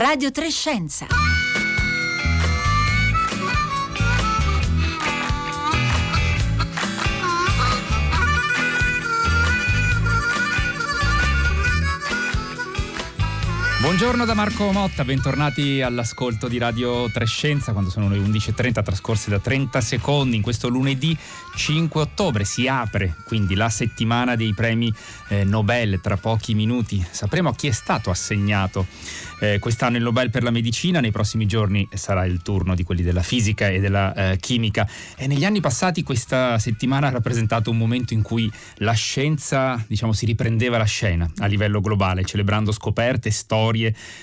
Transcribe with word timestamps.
Radio 0.00 0.30
Trescenza. 0.30 1.39
Buongiorno 13.90 14.24
da 14.24 14.34
Marco 14.34 14.70
Motta, 14.70 15.04
bentornati 15.04 15.82
all'ascolto 15.82 16.46
di 16.46 16.58
Radio 16.58 17.10
Trescenza 17.10 17.72
quando 17.72 17.90
sono 17.90 18.08
le 18.08 18.18
11.30 18.18 18.84
trascorse 18.84 19.30
da 19.30 19.40
30 19.40 19.80
secondi 19.80 20.36
in 20.36 20.42
questo 20.42 20.68
lunedì 20.68 21.18
5 21.56 22.00
ottobre. 22.00 22.44
Si 22.44 22.68
apre 22.68 23.16
quindi 23.24 23.56
la 23.56 23.68
settimana 23.68 24.36
dei 24.36 24.54
premi 24.54 24.94
eh, 25.26 25.42
Nobel 25.42 26.00
tra 26.00 26.16
pochi 26.16 26.54
minuti. 26.54 27.04
Sapremo 27.10 27.48
a 27.48 27.54
chi 27.56 27.66
è 27.66 27.72
stato 27.72 28.10
assegnato 28.10 28.86
eh, 29.40 29.58
quest'anno 29.58 29.96
il 29.96 30.04
Nobel 30.04 30.30
per 30.30 30.44
la 30.44 30.50
medicina, 30.52 31.00
nei 31.00 31.10
prossimi 31.10 31.46
giorni 31.46 31.88
sarà 31.92 32.24
il 32.26 32.42
turno 32.42 32.76
di 32.76 32.84
quelli 32.84 33.02
della 33.02 33.22
fisica 33.22 33.68
e 33.68 33.80
della 33.80 34.14
eh, 34.14 34.36
chimica. 34.36 34.88
E 35.16 35.26
negli 35.26 35.44
anni 35.44 35.60
passati 35.60 36.04
questa 36.04 36.60
settimana 36.60 37.08
ha 37.08 37.10
rappresentato 37.10 37.70
un 37.70 37.76
momento 37.76 38.14
in 38.14 38.22
cui 38.22 38.50
la 38.76 38.92
scienza 38.92 39.82
diciamo, 39.88 40.12
si 40.12 40.26
riprendeva 40.26 40.78
la 40.78 40.84
scena 40.84 41.28
a 41.38 41.46
livello 41.46 41.80
globale, 41.80 42.24
celebrando 42.24 42.70
scoperte, 42.70 43.30
storie 43.32 43.79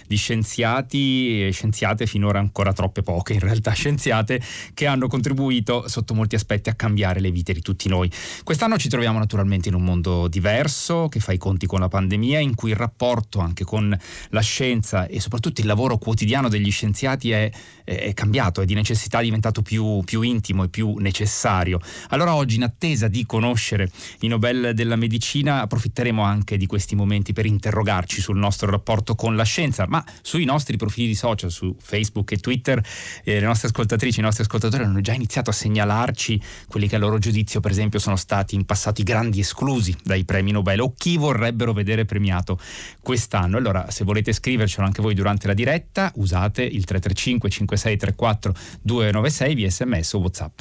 di 0.08 0.16
scienziati 0.16 1.48
e 1.48 1.52
scienziate, 1.52 2.06
finora 2.06 2.40
ancora 2.40 2.74
troppe 2.74 3.02
poche 3.02 3.34
in 3.34 3.40
realtà, 3.40 3.72
scienziate 3.72 4.42
che 4.74 4.86
hanno 4.86 5.08
contribuito 5.08 5.88
sotto 5.88 6.14
molti 6.14 6.36
aspetti 6.36 6.70
a 6.70 6.74
cambiare 6.74 7.20
le 7.20 7.32
vite 7.32 7.54
di 7.54 7.62
tutti 7.62 7.88
noi. 7.88 8.12
Quest'anno 8.44 8.78
ci 8.78 8.90
troviamo 8.90 9.20
naturalmente 9.20 9.70
in 9.70 9.76
un 9.76 9.84
mondo 9.84 10.28
diverso 10.28 11.08
che 11.08 11.20
fa 11.20 11.32
i 11.32 11.38
conti 11.38 11.66
con 11.66 11.80
la 11.80 11.88
pandemia, 11.88 12.40
in 12.40 12.56
cui 12.56 12.72
il 12.72 12.76
rapporto 12.76 13.40
anche 13.40 13.64
con 13.64 13.98
la 14.30 14.42
scienza 14.42 15.08
e 15.08 15.20
soprattutto 15.20 15.62
il 15.62 15.68
lavoro 15.68 15.98
quotidiano 15.98 16.50
degli 16.50 16.72
scienziati 16.72 17.32
è, 17.32 17.50
è 17.84 18.14
cambiato, 18.14 18.62
è 18.62 18.66
di 18.66 18.74
necessità 18.74 19.22
diventato 19.22 19.62
più, 19.62 20.02
più, 20.04 20.22
intimo 20.22 20.64
e 20.64 20.70
più 20.70 20.96
necessario. 20.98 21.80
Allora 22.10 22.36
oggi 22.36 22.56
in 22.56 22.64
attesa 22.64 23.08
di 23.08 23.26
conoscere 23.26 23.90
i 24.22 24.28
Nobel 24.28 24.72
della 24.74 24.96
medicina 24.96 25.62
approfitteremo 25.62 26.22
anche 26.22 26.58
di 26.58 26.66
questi 26.66 26.96
momenti 26.96 27.34
per 27.34 27.46
interrogarci 27.46 28.22
sul 28.22 28.38
nostro 28.38 28.70
rapporto 28.70 29.16
con 29.16 29.36
la 29.36 29.46
scienza, 29.48 29.86
ma 29.88 30.04
sui 30.22 30.46
nostri 30.46 30.78
profili 30.78 31.16
social, 31.16 31.50
su 31.50 31.76
Facebook 31.80 32.32
e 32.34 32.38
Twitter, 32.38 32.84
eh, 33.24 33.40
le 33.40 33.46
nostre 33.46 33.70
ascoltatrici 33.70 34.20
i 34.20 34.24
nostri 34.24 34.44
ascoltatori 34.44 34.84
hanno 34.84 35.02
già 35.02 35.14
iniziato 35.14 35.50
a 35.50 35.54
segnalarci 35.54 36.40
quelli 36.68 36.88
che 36.88 36.98
a 36.98 37.00
loro 37.00 37.18
giudizio 37.18 37.60
per 37.60 37.72
esempio 37.72 38.00
sono 38.00 38.16
stati 38.16 38.54
in 38.56 38.66
passato 38.66 39.02
i 39.02 39.04
grandi 39.04 39.40
esclusi 39.40 39.96
dai 40.04 40.26
premi 40.26 40.52
Nobel 40.52 40.82
o 40.82 40.94
chi 40.96 41.18
vorrebbero 41.18 41.74
vedere 41.74 42.06
premiato 42.06 42.60
quest'anno. 43.02 43.58
Allora 43.58 43.90
se 43.90 44.04
volete 44.04 44.34
scrivercelo 44.34 44.86
anche 44.86 45.02
voi 45.02 45.16
durante 45.16 45.48
la 45.48 45.54
diretta, 45.54 46.12
usate 46.16 46.62
il 46.62 46.84
335 46.84 47.50
5634 47.50 48.54
296 48.82 49.56
via 49.56 49.70
sms 49.70 50.14
o 50.14 50.20
whatsapp. 50.20 50.60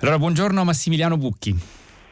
Allora, 0.00 0.18
buongiorno 0.18 0.64
Massimiliano 0.64 1.18
Bucchi. 1.18 1.54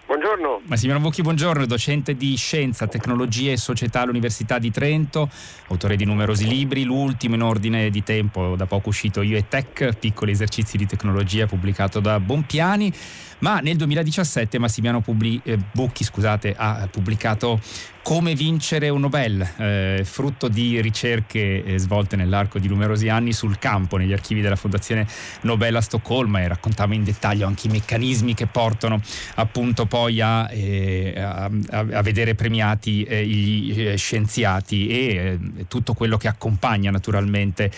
Buongiorno. 0.05 0.61
Massimiliano 0.67 1.03
Bucchi, 1.03 1.23
buongiorno, 1.23 1.65
docente 1.65 2.15
di 2.17 2.37
scienza, 2.37 2.87
tecnologia 2.87 3.51
e 3.51 3.57
società 3.57 4.03
all'Università 4.03 4.59
di 4.59 4.71
Trento, 4.71 5.31
autore 5.69 5.97
di 5.97 6.05
numerosi 6.05 6.47
libri, 6.47 6.85
l'ultimo 6.85 7.35
in 7.35 7.43
ordine 7.43 7.89
di 7.89 8.03
tempo, 8.03 8.57
da 8.57 8.67
poco 8.67 8.91
uscito 8.91 9.23
Io 9.23 9.39
e 9.39 9.49
Tech, 9.49 9.97
piccoli 9.99 10.33
esercizi 10.33 10.77
di 10.77 10.85
tecnologia 10.85 11.47
pubblicato 11.47 12.01
da 12.01 12.21
Bompiani 12.21 12.93
ma 13.41 13.61
nel 13.61 13.77
2017 13.77 14.59
Massimiliano 14.59 15.01
Publi- 15.01 15.41
eh, 15.45 15.59
Bucchi 15.73 16.05
scusate, 16.05 16.55
ha 16.57 16.89
pubblicato 16.91 17.61
come 18.09 18.35
vincere 18.35 18.89
un 18.89 19.01
Nobel, 19.01 19.47
eh, 19.59 20.01
frutto 20.03 20.49
di 20.49 20.81
ricerche 20.81 21.63
eh, 21.63 21.79
svolte 21.79 22.17
nell'arco 22.17 22.59
di 22.59 22.67
numerosi 22.67 23.11
anni 23.11 23.35
sul 23.35 23.59
campo, 23.59 23.99
negli 23.99 24.15
archivi 24.15 24.41
della 24.41 24.57
Fondazione 24.57 25.07
Nobel 25.43 25.77
a 25.77 25.83
Stoccolma 25.83 26.41
e 26.41 26.49
raccontava 26.49 26.95
in 26.95 27.05
dettaglio 27.05 27.47
anche 27.47 27.67
i 27.67 27.71
meccanismi 27.71 28.33
che 28.33 28.47
portano 28.47 28.99
appunto 29.35 29.85
poi 29.85 30.23
a, 30.23 30.51
eh, 30.51 31.21
a, 31.21 31.51
a 31.71 32.01
vedere 32.01 32.35
premiati 32.35 33.03
eh, 33.03 33.27
gli 33.27 33.79
eh, 33.79 33.97
scienziati 33.99 34.89
e 34.89 35.39
tutto 35.69 35.93
quello 35.93 36.17
che 36.17 36.29
accompagna 36.29 36.91
naturalmente 36.91 37.71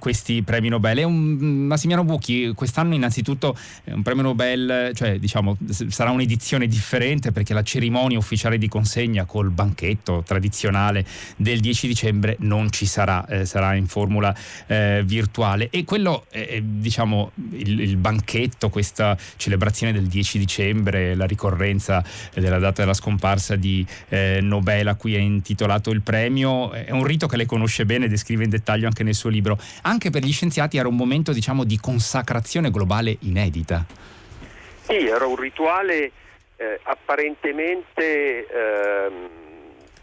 questi 0.00 0.42
premi 0.42 0.70
Nobel. 0.70 0.98
È 0.98 1.04
un, 1.04 1.66
Massimiliano 1.66 2.04
Bucchi 2.04 2.52
quest'anno 2.52 2.94
innanzitutto 2.94 3.56
un 3.84 4.02
premio 4.02 4.24
Nobel 4.24 4.90
cioè 4.92 5.20
diciamo 5.20 5.56
sarà 5.68 6.10
un'edizione 6.10 6.66
differente 6.66 7.30
perché 7.30 7.54
la 7.54 7.62
cerimonia 7.62 8.18
ufficiale 8.18 8.58
di 8.58 8.66
consegna 8.66 9.24
col 9.36 9.50
banchetto 9.50 10.22
tradizionale 10.26 11.04
del 11.36 11.60
10 11.60 11.86
dicembre 11.86 12.36
non 12.40 12.72
ci 12.72 12.86
sarà, 12.86 13.26
eh, 13.26 13.44
sarà 13.44 13.74
in 13.74 13.86
formula 13.86 14.34
eh, 14.66 15.02
virtuale 15.04 15.68
e 15.68 15.84
quello 15.84 16.24
eh, 16.30 16.62
diciamo 16.64 17.32
il, 17.50 17.80
il, 17.80 17.96
banchetto, 17.98 18.70
questa 18.70 19.14
celebrazione 19.36 19.92
del 19.92 20.06
10 20.06 20.38
dicembre, 20.38 21.14
la 21.14 21.26
ricorrenza 21.26 22.02
della 22.32 22.58
data 22.58 22.80
della 22.80 22.94
scomparsa 22.94 23.56
di 23.56 23.84
eh, 24.08 24.38
Nobel 24.40 24.88
a 24.88 24.94
cui 24.94 25.14
è 25.14 25.18
intitolato 25.18 25.90
il 25.90 26.00
premio, 26.00 26.72
è 26.72 26.92
un 26.92 27.04
rito 27.04 27.26
che 27.26 27.36
lei 27.36 27.44
conosce 27.44 27.84
bene, 27.84 28.08
descrive 28.08 28.44
in 28.44 28.48
dettaglio 28.50 28.86
anche 28.86 29.02
nel 29.02 29.14
suo 29.14 29.28
libro. 29.28 29.58
Anche 29.82 30.08
per 30.08 30.24
gli 30.24 30.32
scienziati 30.32 30.78
era 30.78 30.88
un 30.88 30.96
momento 30.96 31.34
diciamo 31.34 31.64
di 31.64 31.78
consacrazione 31.78 32.70
globale 32.70 33.18
inedita. 33.20 33.84
Sì, 34.86 34.94
era 34.94 35.26
un 35.26 35.36
rituale 35.36 36.10
eh, 36.56 36.80
apparentemente 36.82 38.46
ehm, 38.46 39.28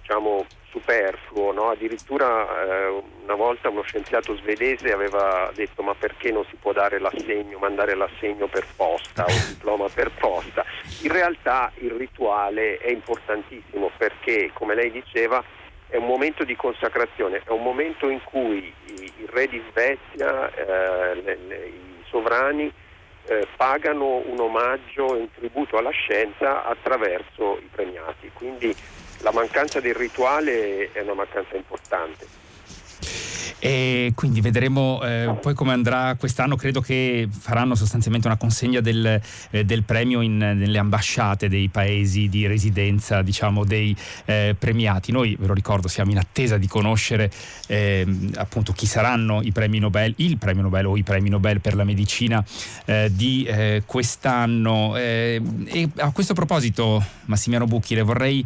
diciamo, 0.01 0.45
superfluo, 0.69 1.51
no? 1.51 1.69
addirittura 1.69 2.47
eh, 2.65 3.03
una 3.23 3.35
volta 3.35 3.69
uno 3.69 3.83
scienziato 3.83 4.35
svedese 4.37 4.91
aveva 4.91 5.51
detto 5.53 5.83
ma 5.83 5.93
perché 5.93 6.31
non 6.31 6.45
si 6.49 6.55
può 6.55 6.73
dare 6.73 6.99
l'assegno, 6.99 7.57
mandare 7.59 7.95
l'assegno 7.95 8.47
per 8.47 8.65
posta 8.75 9.25
o 9.25 9.29
il 9.29 9.45
diploma 9.53 9.87
per 9.89 10.11
posta. 10.11 10.65
In 11.01 11.11
realtà 11.11 11.71
il 11.75 11.91
rituale 11.91 12.77
è 12.77 12.89
importantissimo 12.89 13.91
perché, 13.97 14.51
come 14.53 14.75
lei 14.75 14.91
diceva, 14.91 15.43
è 15.87 15.97
un 15.97 16.05
momento 16.05 16.43
di 16.43 16.55
consacrazione, 16.55 17.41
è 17.45 17.51
un 17.51 17.61
momento 17.61 18.09
in 18.09 18.19
cui 18.23 18.73
il 18.87 19.29
re 19.29 19.47
di 19.47 19.61
Svezia, 19.69 20.51
eh, 20.53 21.15
le, 21.21 21.37
le, 21.47 21.65
i 21.67 22.03
sovrani 22.09 22.71
eh, 23.25 23.47
pagano 23.55 24.21
un 24.25 24.39
omaggio 24.39 25.13
un 25.13 25.27
tributo 25.33 25.77
alla 25.77 25.91
scienza 25.91 26.65
attraverso 26.65 27.57
i 27.59 27.69
premiati. 27.71 28.29
Quindi 28.33 28.75
la 29.19 29.31
mancanza 29.31 29.79
del 29.79 29.95
rituale 29.95 30.91
è 30.91 31.01
una 31.01 31.13
mancanza 31.13 31.55
importante. 31.55 32.27
E 33.65 34.11
quindi 34.13 34.41
vedremo 34.41 35.01
eh, 35.01 35.37
poi 35.39 35.53
come 35.53 35.71
andrà 35.71 36.15
quest'anno. 36.19 36.57
Credo 36.57 36.81
che 36.81 37.29
faranno 37.31 37.75
sostanzialmente 37.75 38.27
una 38.27 38.35
consegna 38.35 38.81
del, 38.81 39.21
eh, 39.51 39.63
del 39.63 39.83
premio 39.83 40.19
in, 40.19 40.35
nelle 40.35 40.77
ambasciate 40.79 41.47
dei 41.47 41.69
paesi 41.69 42.27
di 42.27 42.45
residenza, 42.45 43.21
diciamo, 43.21 43.63
dei 43.63 43.95
eh, 44.25 44.53
premiati. 44.59 45.13
Noi, 45.13 45.37
ve 45.39 45.47
lo 45.47 45.53
ricordo, 45.53 45.87
siamo 45.87 46.11
in 46.11 46.17
attesa 46.17 46.57
di 46.57 46.67
conoscere 46.67 47.31
ehm, 47.67 48.31
appunto 48.35 48.73
chi 48.73 48.85
saranno 48.85 49.41
i 49.41 49.53
premi 49.53 49.79
Nobel, 49.79 50.13
il 50.17 50.37
premio 50.37 50.63
Nobel 50.63 50.85
o 50.87 50.97
i 50.97 51.03
premi 51.03 51.29
Nobel 51.29 51.61
per 51.61 51.75
la 51.75 51.85
medicina 51.85 52.43
eh, 52.83 53.09
di 53.13 53.45
eh, 53.45 53.83
quest'anno. 53.85 54.97
Eh, 54.97 55.41
e 55.67 55.89
a 55.99 56.11
questo 56.11 56.33
proposito, 56.33 57.01
Massimiliano 57.27 57.71
Bucchi, 57.71 57.95
le 57.95 58.01
vorrei 58.01 58.45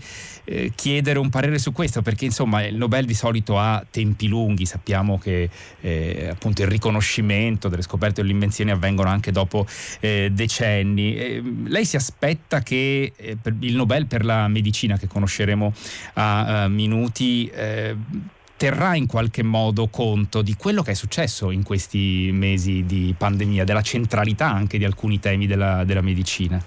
chiedere 0.76 1.20
un 1.20 1.30
parere 1.30 1.60
su 1.60 1.74
questo, 1.74 2.02
perché 2.02 2.24
insomma 2.24 2.64
il 2.64 2.78
Nobel 2.78 3.06
di 3.06 3.14
solito 3.14 3.60
ha 3.60 3.86
tempi 3.92 4.30
lunghi, 4.30 4.66
sappiamo 4.66 5.07
sappiamo 5.08 5.18
che 5.18 5.50
eh, 5.80 6.28
appunto 6.30 6.62
il 6.62 6.68
riconoscimento 6.68 7.70
delle 7.70 7.82
scoperte 7.82 8.22
delle 8.22 8.34
invenzioni 8.34 8.72
avvengono 8.72 9.10
anche 9.10 9.32
dopo 9.32 9.66
eh, 10.02 10.30
decenni. 10.32 11.16
Eh, 11.16 11.44
lei 11.66 11.86
si 11.86 11.96
aspetta 11.96 12.62
che 12.62 13.14
eh, 13.16 13.38
il 13.62 13.76
Nobel 13.76 14.08
per 14.08 14.26
la 14.26 14.48
medicina 14.50 14.98
che 14.98 15.08
conosceremo 15.08 15.74
a, 16.14 16.64
a 16.64 16.68
minuti 16.68 17.48
eh, 17.48 17.96
terrà 18.58 18.96
in 18.96 19.06
qualche 19.06 19.44
modo 19.44 19.88
conto 19.88 20.42
di 20.42 20.56
quello 20.56 20.82
che 20.82 20.92
è 20.92 20.96
successo 20.96 21.52
in 21.52 21.64
questi 21.64 22.32
mesi 22.34 22.84
di 22.86 23.14
pandemia, 23.16 23.64
della 23.64 23.84
centralità 23.84 24.52
anche 24.52 24.78
di 24.78 24.84
alcuni 24.84 25.20
temi 25.20 25.46
della, 25.46 25.84
della 25.84 26.02
medicina? 26.02 26.62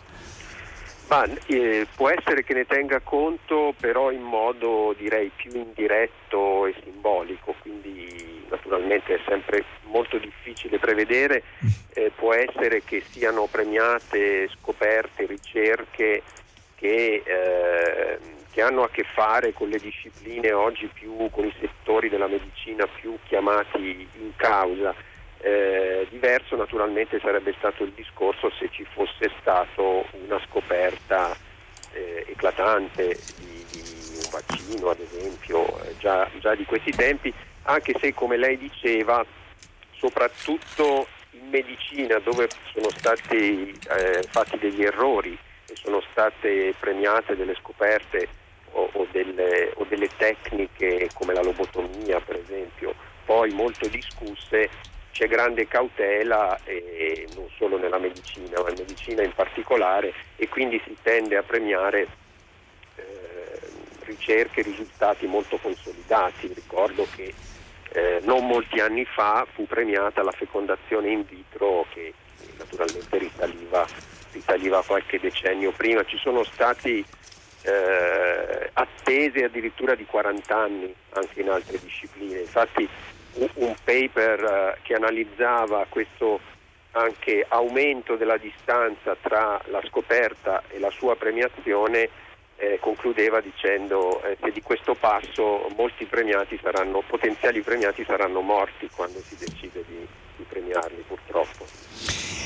Ma, 1.11 1.27
eh, 1.47 1.89
può 1.97 2.09
essere 2.09 2.45
che 2.45 2.55
ne 2.55 2.67
tenga 2.67 3.01
conto 3.01 3.75
però 3.81 4.12
in 4.12 4.23
modo 4.23 4.95
direi 4.97 5.29
più 5.35 5.51
indiretto 5.53 6.67
e 6.67 6.75
simbolico, 6.85 7.53
quindi 7.62 8.47
naturalmente 8.49 9.17
è 9.17 9.21
sempre 9.27 9.65
molto 9.87 10.19
difficile 10.19 10.79
prevedere, 10.79 11.43
eh, 11.95 12.12
può 12.15 12.33
essere 12.33 12.85
che 12.85 13.03
siano 13.11 13.49
premiate 13.51 14.49
scoperte, 14.51 15.27
ricerche 15.27 16.23
che, 16.77 17.23
eh, 17.27 18.19
che 18.53 18.63
hanno 18.63 18.85
a 18.85 18.89
che 18.89 19.03
fare 19.03 19.53
con 19.53 19.69
le 19.69 19.79
discipline 19.79 20.53
oggi 20.53 20.89
più, 20.95 21.29
con 21.33 21.45
i 21.45 21.55
settori 21.59 22.09
della 22.09 22.29
medicina 22.29 22.87
più 22.87 23.19
chiamati 23.25 24.06
in 24.21 24.31
causa. 24.37 24.95
Eh, 25.43 26.07
diverso 26.11 26.55
naturalmente 26.55 27.19
sarebbe 27.19 27.55
stato 27.57 27.85
il 27.85 27.93
discorso 27.93 28.51
se 28.59 28.69
ci 28.71 28.85
fosse 28.93 29.31
stato 29.41 30.05
una 30.27 30.39
scoperta 30.47 31.35
eh, 31.93 32.27
eclatante 32.29 33.19
di, 33.39 33.65
di, 33.71 34.19
un 34.23 34.31
vaccino, 34.31 34.91
ad 34.91 35.01
esempio, 35.01 35.83
eh, 35.83 35.97
già, 35.99 36.29
già 36.41 36.55
di 36.55 36.65
questi 36.65 36.91
tempi, 36.91 37.33
anche 37.63 37.95
se 37.99 38.13
come 38.13 38.37
lei 38.37 38.59
diceva, 38.59 39.25
soprattutto 39.93 41.07
in 41.33 41.49
medicina 41.49 42.19
dove 42.19 42.49
sono 42.73 42.91
stati 42.91 43.71
eh, 43.71 44.23
fatti 44.29 44.59
degli 44.59 44.83
errori 44.83 45.37
e 45.67 45.77
sono 45.77 46.03
state 46.11 46.75
premiate 46.79 47.37
delle 47.37 47.55
scoperte 47.55 48.29
o, 48.73 48.89
o, 48.93 49.07
delle, 49.11 49.73
o, 49.77 49.87
delle, 49.89 50.09
tecniche 50.17 51.09
come 51.15 51.33
la 51.33 51.43
lobotomia 51.43 52.21
per 52.21 52.37
esempio, 52.37 52.95
poi 53.25 53.51
molto 53.53 53.89
discusse, 53.89 54.69
c'è 55.12 55.27
grande 55.29 55.67
cautela 55.67 56.59
eh, 56.65 57.29
non 57.35 57.49
solo 57.57 57.79
nella 57.79 57.99
medicina, 57.99 58.61
ma 58.61 58.71
in 58.71 58.77
medicina 58.79 59.23
in 59.23 59.33
particolare 59.33 60.12
e 60.37 60.49
quindi 60.49 60.81
si 60.85 60.97
tende 61.03 61.37
a 61.37 61.43
premiare 61.43 62.07
eh, 62.97 63.61
ricerche 64.05 64.61
e 64.61 64.65
risultati 64.65 65.27
molto 65.27 65.59
consolidati. 65.59 66.53
Ricordo 66.53 67.07
che 67.15 67.35
eh, 67.93 68.21
non 68.23 68.47
molti 68.47 68.81
anni 68.81 69.05
fa 69.05 69.47
fu 69.53 69.67
premiata 69.67 70.23
la 70.23 70.33
fecondazione 70.33 71.11
in 71.11 71.25
vitro 71.27 71.87
che 71.93 72.15
naturalmente 72.56 73.19
risaliva, 73.19 73.87
risaliva 74.33 74.83
qualche 74.85 75.19
decennio 75.19 75.73
prima. 75.73 76.05
Ci 76.05 76.19
sono 76.19 76.45
stati 76.45 77.05
eh, 77.63 78.71
attese 78.73 79.45
addirittura 79.45 79.95
di 79.95 80.05
40 80.05 80.56
anni 80.56 80.95
anche 81.11 81.41
in 81.41 81.51
altre 81.51 81.79
discipline. 81.81 82.41
Infatti 82.41 82.89
un, 83.35 83.75
paper 83.82 84.44
eh, 84.44 84.79
che 84.82 84.94
analizzava 84.94 85.87
questo 85.88 86.41
anche 86.93 87.44
aumento 87.49 88.17
della 88.17 88.37
distanza 88.37 89.17
tra 89.21 89.61
la 89.67 89.81
scoperta 89.87 90.62
e 90.69 90.79
la 90.79 90.91
sua 90.91 91.15
premiazione 91.15 92.09
eh, 92.56 92.79
concludeva 92.81 93.41
dicendo 93.41 94.23
eh, 94.23 94.37
che 94.41 94.50
di 94.50 94.61
questo 94.61 94.94
passo 94.94 95.69
molti 95.77 96.05
premiati 96.05 96.59
saranno, 96.61 97.03
potenziali 97.06 97.62
premiati 97.62 98.05
saranno 98.05 98.41
morti 98.41 98.88
quando 98.94 99.21
si 99.21 99.37
decide 99.37 99.85
di, 99.87 100.06
di 100.41 100.47
premiarli 100.49 101.05
purtroppo. 101.07 101.67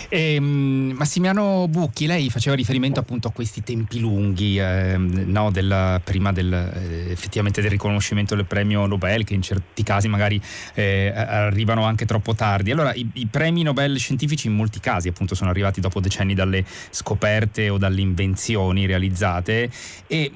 E, 0.08 0.35
ehm, 0.35 0.94
Massimiano 0.96 1.67
Bucchi, 1.69 2.06
lei 2.06 2.31
faceva 2.31 2.55
riferimento 2.55 3.00
appunto 3.00 3.29
a 3.29 3.32
questi 3.32 3.62
tempi 3.62 3.99
lunghi, 3.99 4.58
eh, 4.58 4.96
no, 4.96 5.50
del, 5.50 6.00
prima 6.05 6.32
del, 6.32 6.52
eh, 6.52 7.11
effettivamente 7.11 7.61
del 7.61 7.70
riconoscimento 7.70 8.35
del 8.35 8.44
premio 8.44 8.87
Nobel, 8.87 9.25
che 9.25 9.35
in 9.35 9.43
certi 9.43 9.82
casi 9.82 10.08
magari 10.08 10.41
eh, 10.75 11.12
arrivano 11.14 11.85
anche 11.85 12.06
troppo 12.06 12.35
tardi. 12.35 12.70
Allora, 12.70 12.94
i, 12.94 13.08
i, 13.14 13.26
premi 13.26 13.62
Nobel 13.62 13.99
scientifici 13.99 14.46
in 14.46 14.55
molti 14.55 14.81
casi 14.81 15.08
appunto 15.08 15.35
sono 15.35 15.50
arrivati 15.50 15.81
dopo 15.81 16.00
decenni 16.00 16.35
dalle 16.35 16.64
scoperte 16.91 17.69
o 17.69 17.79
dalle 17.79 18.00
invenzioni 18.00 18.87
realizzate 18.87 19.70
e 20.06 20.32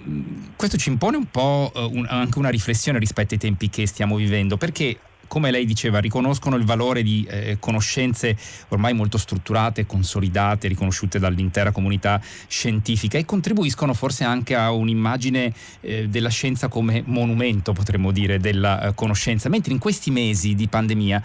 questo 0.56 0.76
ci 0.76 0.88
impone 0.88 1.16
un 1.16 1.30
po' 1.30 1.70
eh, 1.74 1.80
un, 1.80 2.06
anche 2.08 2.38
una 2.38 2.50
riflessione 2.50 2.98
rispetto 2.98 3.34
ai 3.34 3.40
tempi 3.40 3.70
che 3.70 3.86
stiamo 3.86 4.16
vivendo, 4.16 4.56
perché 4.56 4.98
come 5.28 5.50
lei 5.50 5.64
diceva, 5.64 6.00
riconoscono 6.00 6.56
il 6.56 6.64
valore 6.64 7.02
di 7.02 7.24
eh, 7.28 7.58
conoscenze 7.60 8.36
ormai 8.68 8.94
molto 8.94 9.18
strutturate, 9.18 9.86
consolidate, 9.86 10.66
riconosciute 10.66 11.18
dall'intera 11.18 11.70
comunità 11.70 12.20
scientifica 12.48 13.18
e 13.18 13.24
contribuiscono 13.24 13.94
forse 13.94 14.24
anche 14.24 14.56
a 14.56 14.72
un'immagine 14.72 15.52
eh, 15.80 16.08
della 16.08 16.30
scienza 16.30 16.68
come 16.68 17.02
monumento, 17.06 17.72
potremmo 17.72 18.10
dire, 18.10 18.38
della 18.40 18.82
eh, 18.88 18.94
conoscenza. 18.94 19.48
Mentre 19.48 19.72
in 19.72 19.78
questi 19.78 20.10
mesi 20.10 20.54
di 20.54 20.66
pandemia 20.66 21.22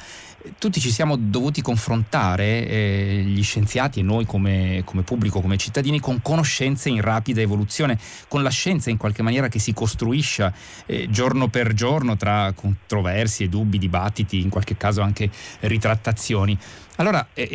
tutti 0.57 0.79
ci 0.79 0.91
siamo 0.91 1.15
dovuti 1.15 1.61
confrontare, 1.61 2.67
eh, 2.67 3.23
gli 3.25 3.43
scienziati 3.43 3.99
e 3.99 4.03
noi 4.03 4.25
come, 4.25 4.81
come, 4.85 5.03
pubblico, 5.03 5.41
come 5.41 5.57
cittadini, 5.57 5.99
con 5.99 6.21
conoscenze 6.21 6.89
in 6.89 7.01
rapida 7.01 7.41
evoluzione, 7.41 7.97
con 8.27 8.43
la 8.43 8.49
scienza 8.49 8.89
in 8.89 8.97
qualche 8.97 9.21
maniera 9.21 9.47
che 9.47 9.59
si 9.59 9.73
costruisce 9.73 10.53
eh, 10.85 11.07
giorno 11.09 11.47
per 11.47 11.73
giorno 11.73 12.17
tra 12.17 12.51
controversie, 12.53 13.49
dubbi, 13.49 13.77
dibattiti, 13.77 14.41
in 14.41 14.49
qualche 14.49 14.75
caso 14.75 15.01
anche 15.01 15.29
ritrattazioni. 15.61 16.57
Allora 16.97 17.27
eh, 17.33 17.49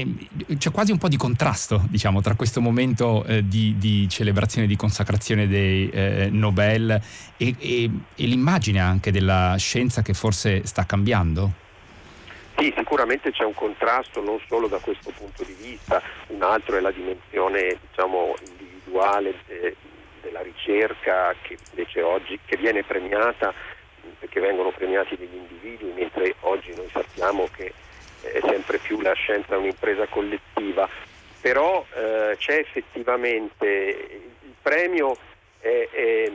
eh 0.46 0.56
c'è 0.56 0.70
quasi 0.70 0.90
un 0.90 0.98
po' 0.98 1.08
di 1.08 1.16
contrasto 1.16 1.86
diciamo, 1.88 2.20
tra 2.20 2.34
questo 2.34 2.60
momento 2.60 3.24
eh, 3.24 3.46
di, 3.46 3.76
di, 3.78 4.08
celebrazione, 4.08 4.66
di 4.66 4.76
consacrazione 4.76 5.46
dei 5.46 5.88
eh, 5.90 6.28
Nobel 6.30 7.00
e, 7.36 7.54
e, 7.58 7.90
e 8.14 8.26
l'immagine 8.26 8.80
anche 8.80 9.12
della 9.12 9.54
scienza 9.58 10.02
che 10.02 10.14
forse 10.14 10.66
sta 10.66 10.86
cambiando. 10.86 11.66
Sì, 12.58 12.74
sicuramente 12.76 13.30
c'è 13.30 13.44
un 13.44 13.54
contrasto 13.54 14.20
non 14.20 14.40
solo 14.48 14.66
da 14.66 14.78
questo 14.78 15.12
punto 15.16 15.44
di 15.44 15.52
vista, 15.52 16.02
un 16.26 16.42
altro 16.42 16.76
è 16.76 16.80
la 16.80 16.90
dimensione 16.90 17.78
diciamo, 17.88 18.34
individuale 18.48 19.34
de, 19.46 19.76
della 20.22 20.40
ricerca 20.42 21.36
che 21.40 21.56
invece 21.70 22.02
oggi 22.02 22.36
che 22.44 22.56
viene 22.56 22.82
premiata 22.82 23.54
perché 24.18 24.40
vengono 24.40 24.72
premiati 24.72 25.16
degli 25.16 25.36
individui, 25.36 25.92
mentre 25.92 26.34
oggi 26.40 26.74
noi 26.74 26.88
sappiamo 26.90 27.48
che 27.54 27.72
è 28.22 28.40
sempre 28.42 28.78
più 28.78 29.00
la 29.00 29.12
scienza 29.12 29.56
un'impresa 29.56 30.06
collettiva, 30.06 30.88
però 31.40 31.86
eh, 31.94 32.34
c'è 32.38 32.54
effettivamente 32.54 33.76
il 34.42 34.54
premio 34.60 35.16
è, 35.60 35.88
è 35.92 36.32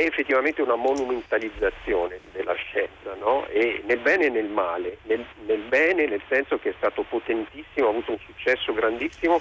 è 0.00 0.06
effettivamente 0.06 0.62
una 0.62 0.76
monumentalizzazione 0.76 2.20
della 2.32 2.54
scienza, 2.54 3.14
no? 3.18 3.46
nel 3.52 3.98
bene 3.98 4.26
e 4.26 4.30
nel 4.30 4.48
male, 4.48 4.98
nel, 5.02 5.24
nel, 5.46 5.60
bene 5.60 6.06
nel 6.06 6.22
senso 6.28 6.58
che 6.58 6.70
è 6.70 6.74
stato 6.76 7.02
potentissimo, 7.02 7.86
ha 7.86 7.90
avuto 7.90 8.12
un 8.12 8.18
successo 8.24 8.72
grandissimo 8.72 9.40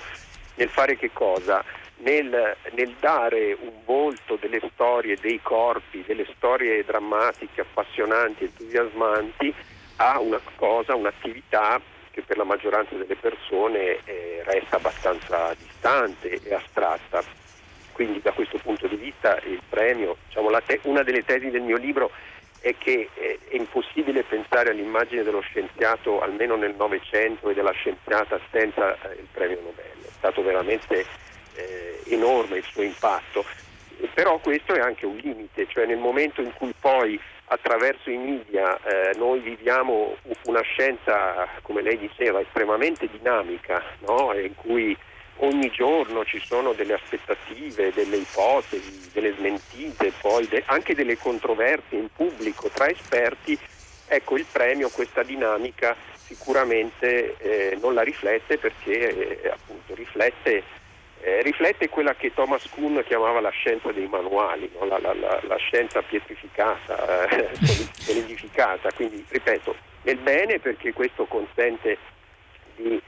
nel 0.56 0.70
fare 0.70 0.98
che 0.98 1.12
cosa? 1.14 1.64
Nel, 1.98 2.56
nel 2.72 2.96
dare 3.00 3.58
un 3.60 3.84
volto 3.86 4.38
delle 4.40 4.62
storie, 4.74 5.18
dei 5.20 5.40
corpi, 5.42 6.04
delle 6.06 6.26
storie 6.36 6.84
drammatiche, 6.84 7.62
appassionanti, 7.62 8.46
entusiasmanti 8.46 9.54
a 9.98 10.20
una 10.20 10.40
cosa, 10.56 10.96
un'attività 10.96 11.82
che 12.12 12.22
per 12.22 12.38
la 12.38 12.44
maggioranza 12.44 12.96
delle 12.96 13.16
persone 13.16 14.00
eh, 14.06 14.42
resta 14.46 14.78
abbastanza 14.78 15.54
distante 15.58 16.40
e 16.42 16.54
astratta 16.54 17.24
quindi 18.00 18.22
da 18.22 18.32
questo 18.32 18.58
punto 18.60 18.88
di 18.88 18.96
vista 18.96 19.38
il 19.44 19.60
premio, 19.68 20.16
diciamo, 20.28 20.50
te- 20.66 20.80
una 20.84 21.04
delle 21.04 21.26
tesi 21.26 21.50
del 21.50 21.64
mio 21.64 21.76
libro 21.76 22.12
è 22.62 22.74
che 22.78 23.10
eh, 23.14 23.40
è 23.50 23.58
impossibile 23.58 24.24
pensare 24.24 24.70
all'immagine 24.70 25.22
dello 25.22 25.42
scienziato 25.42 26.22
almeno 26.22 26.56
nel 26.56 26.76
Novecento 26.76 27.50
e 27.50 27.54
della 27.54 27.74
scienziata 27.74 28.40
senza 28.52 28.94
eh, 28.94 29.16
il 29.20 29.28
premio 29.30 29.58
Nobel. 29.58 30.06
È 30.06 30.12
stato 30.16 30.42
veramente 30.42 31.06
eh, 31.56 32.02
enorme 32.06 32.60
il 32.60 32.64
suo 32.72 32.84
impatto, 32.84 33.44
però 34.14 34.38
questo 34.38 34.76
è 34.76 34.80
anche 34.80 35.06
un 35.06 35.18
limite, 35.18 35.68
cioè 35.68 35.86
nel 35.86 35.98
momento 35.98 36.40
in 36.40 36.54
cui 36.54 36.74
poi 36.80 37.20
attraverso 37.48 38.10
i 38.10 38.18
media 38.18 38.80
eh, 38.82 39.14
noi 39.18 39.42
viviamo 39.42 40.16
una 40.46 40.62
scienza, 40.62 41.50
come 41.64 41.82
lei 41.82 41.98
diceva, 41.98 42.40
estremamente 42.40 43.10
dinamica, 43.12 43.84
no? 44.08 44.32
in 44.40 44.56
cui 44.56 44.96
ogni 45.40 45.70
giorno 45.70 46.26
ci 46.26 46.40
sono 46.40 46.74
delle 46.74 46.94
aspettative, 46.94 47.92
delle 47.94 48.18
ipotesi, 48.18 49.10
delle 49.14 49.34
smentite, 49.38 50.12
poi 50.20 50.48
de- 50.48 50.64
anche 50.66 50.96
delle 50.96 51.18
controversie 51.18 51.98
in 51.98 52.10
pubblico 52.14 52.70
tra 52.70 52.90
esperti, 52.90 53.58
ecco 54.08 54.38
il 54.38 54.46
premio, 54.52 54.90
questa 54.90 55.24
dinamica 55.24 55.96
sicuramente 56.30 57.36
eh, 57.38 57.78
non 57.82 57.94
la 57.94 58.02
riflette 58.02 58.58
perché 58.58 59.42
eh, 59.42 59.50
appunto 59.50 59.96
riflette, 59.96 60.64
eh, 61.22 61.42
riflette, 61.42 61.90
quella 61.90 62.14
che 62.16 62.34
Thomas 62.34 62.68
Kuhn 62.70 63.02
chiamava 63.06 63.40
la 63.40 63.50
scienza 63.50 63.92
dei 63.92 64.08
manuali, 64.08 64.70
no? 64.78 64.86
la, 64.86 65.00
la, 65.00 65.14
la, 65.14 65.40
la, 65.44 65.58
scienza 65.58 66.02
pietrificata, 66.02 67.28
eh, 67.30 67.50
solidificata, 67.98 68.92
quindi 68.92 69.26
ripeto, 69.28 69.76
nel 70.04 70.18
bene 70.18 70.60
perché 70.60 70.94
questo 70.94 71.26
consente 71.26 71.98
di, 72.76 73.02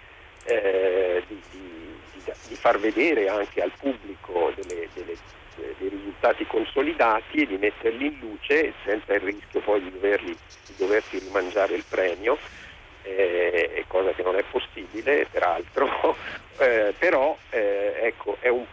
eh, 0.45 1.23
di, 1.27 1.41
di 1.51 1.70
di 2.47 2.55
far 2.55 2.79
vedere 2.79 3.27
anche 3.27 3.61
al 3.61 3.71
pubblico 3.79 4.51
delle, 4.55 4.87
delle, 4.93 5.15
dei 5.55 5.89
risultati 5.89 6.45
consolidati 6.45 7.41
e 7.41 7.47
di 7.47 7.57
metterli 7.57 8.05
in 8.07 8.19
luce 8.19 8.73
senza 8.83 9.13
il 9.13 9.21
rischio 9.21 9.59
poi 9.61 9.81
di, 9.81 9.91
doverli, 9.91 10.35
di 10.67 10.73
doversi 10.77 11.19
rimangiare 11.19 11.75
il 11.75 11.83
premio, 11.87 12.37
eh, 13.03 13.83
cosa 13.87 14.11
che 14.11 14.23
non 14.23 14.35
è 14.35 14.43
possibile 14.43 15.27
peraltro, 15.29 16.15
eh, 16.59 16.93
però 16.97 17.35
eh, 17.49 17.93
ecco, 18.01 18.37
è, 18.39 18.49
un 18.49 18.65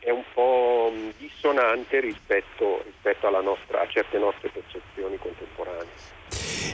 è, 0.00 0.10
un 0.10 0.24
po', 0.32 0.92
dissonante 1.16 2.00
rispetto, 2.00 2.82
rispetto 2.84 3.26
nostra, 3.40 3.82
a 3.82 3.88
certe 3.88 4.18
nostre 4.18 4.48
percezioni 4.48 5.18
contemporanee. 5.18 6.15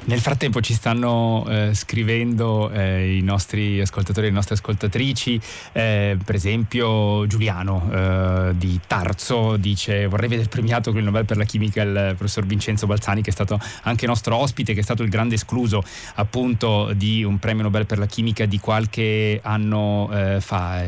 Nel 0.04 0.20
frattempo 0.20 0.60
ci 0.60 0.74
stanno 0.74 1.44
eh, 1.48 1.70
scrivendo 1.74 2.70
eh, 2.70 3.16
i 3.16 3.22
nostri 3.22 3.80
ascoltatori 3.80 4.26
e 4.26 4.30
le 4.30 4.34
nostre 4.34 4.54
ascoltatrici, 4.54 5.40
eh, 5.72 6.16
per 6.22 6.34
esempio 6.34 7.26
Giuliano 7.26 7.88
eh, 7.92 8.52
di 8.56 8.80
Tarzo 8.86 9.56
dice 9.56 10.06
vorrei 10.06 10.28
vedere 10.28 10.48
premiato 10.48 10.90
con 10.90 10.98
il 10.98 11.04
Nobel 11.04 11.24
per 11.24 11.36
la 11.36 11.44
chimica 11.44 11.82
il 11.82 12.14
professor 12.16 12.44
Vincenzo 12.44 12.86
Balzani 12.86 13.22
che 13.22 13.30
è 13.30 13.32
stato 13.32 13.60
anche 13.82 14.06
nostro 14.06 14.36
ospite, 14.36 14.74
che 14.74 14.80
è 14.80 14.82
stato 14.82 15.02
il 15.02 15.08
grande 15.08 15.36
escluso 15.36 15.84
appunto 16.14 16.92
di 16.94 17.22
un 17.22 17.38
premio 17.38 17.62
Nobel 17.62 17.86
per 17.86 17.98
la 17.98 18.06
chimica 18.06 18.44
di 18.44 18.58
qualche 18.58 19.40
anno 19.42 20.10
eh, 20.12 20.40
fa. 20.40 20.80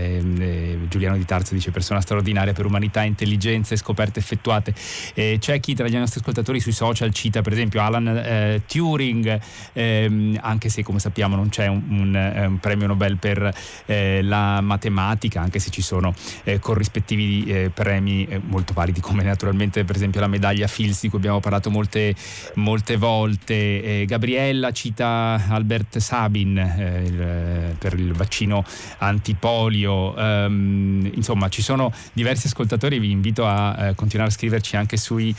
Giuliano 0.89 1.17
di 1.17 1.25
Tarzo 1.25 1.55
dice 1.55 1.71
persona 1.71 2.01
straordinaria 2.01 2.53
per 2.53 2.67
umanità, 2.67 3.03
intelligenza 3.03 3.75
e 3.75 3.77
scoperte 3.77 4.19
effettuate. 4.19 4.75
c'è 5.15 5.61
chi 5.61 5.75
tra 5.75 5.87
gli 5.87 5.97
nostri 5.97 6.21
ascoltatori 6.21 6.61
sui 6.61 6.73
social 6.73 7.13
cita 7.13 7.43
per 7.43 7.53
esempio 7.53 7.81
Alan 7.81 8.09
eh, 8.09 8.63
Turing, 8.75 9.41
ehm, 9.73 10.37
anche 10.41 10.69
se 10.69 10.83
come 10.83 10.99
sappiamo 10.99 11.37
non 11.37 11.49
c'è 11.49 11.69
un, 11.69 11.81
un, 11.91 12.17
eh, 12.17 12.47
un 12.47 12.59
premio 12.59 12.89
Nobel 12.89 13.19
per 13.19 13.55
eh, 13.87 14.21
la 14.21 14.61
matematica, 14.61 15.41
anche 15.41 15.61
se 15.61 15.71
ci 15.71 15.81
sono 15.81 16.13
eh, 16.43 16.59
corrispettivi 16.59 17.45
eh, 17.45 17.71
premi 17.73 18.27
eh, 18.27 18.41
molto 18.43 18.73
validi 18.73 18.99
come 18.99 19.23
naturalmente 19.23 19.85
per 19.85 19.95
esempio 19.95 20.21
la 20.21 20.27
medaglia 20.27 20.67
Fields 20.67 21.03
di 21.03 21.09
cui 21.09 21.19
abbiamo 21.19 21.39
parlato 21.39 21.71
molte, 21.71 22.17
molte 22.55 22.97
volte. 22.97 24.05
Gabriella 24.07 24.73
cita 24.73 25.41
Albert 25.49 25.99
Sabin 25.99 26.57
il, 27.05 27.77
per 27.79 27.95
il 27.95 28.13
vaccino 28.13 28.65
antipolio, 28.99 30.17
ehm, 30.17 31.13
insomma 31.15 31.49
ci 31.49 31.63
sono 31.63 31.93
diversi 32.13 32.49
ascoltatori, 32.49 32.99
vi 32.99 33.13
invito 33.13 33.47
a 33.47 33.93
continuare 33.95 34.31
a 34.31 34.35
scriverci 34.35 34.77
anche 34.77 34.97
sui 34.97 35.33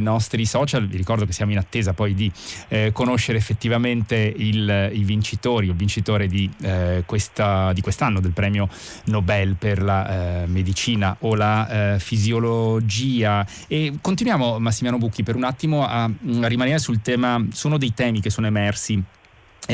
nostri 0.00 0.46
social, 0.46 0.86
vi 0.86 0.96
ricordo 0.96 1.26
che 1.26 1.32
siamo 1.32 1.52
in 1.52 1.58
attesa 1.58 1.92
poi 1.92 2.14
di 2.14 2.30
eh, 2.70 2.90
conoscere 2.92 3.36
effettivamente 3.36 4.16
il, 4.16 4.90
i 4.92 5.02
vincitori 5.02 5.68
o 5.68 5.72
il 5.72 5.76
vincitore 5.76 6.26
di, 6.26 6.48
eh, 6.62 7.02
questa, 7.04 7.72
di, 7.72 7.80
quest'anno 7.80 8.20
del 8.20 8.32
premio 8.32 8.68
Nobel 9.06 9.56
per 9.56 9.82
la 9.82 10.42
eh, 10.42 10.46
medicina 10.46 11.16
o 11.20 11.34
la 11.34 11.94
eh, 11.94 11.98
fisiologia. 11.98 13.46
E 13.66 13.98
continuiamo, 14.00 14.58
Massimiliano 14.58 15.04
Bucchi, 15.04 15.22
per 15.22 15.34
un 15.34 15.44
attimo 15.44 15.84
a, 15.84 16.04
a 16.04 16.46
rimanere 16.46 16.78
sul 16.78 17.02
tema, 17.02 17.44
su 17.52 17.66
uno 17.66 17.76
dei 17.76 17.92
temi 17.92 18.20
che 18.20 18.30
sono 18.30 18.46
emersi 18.46 19.02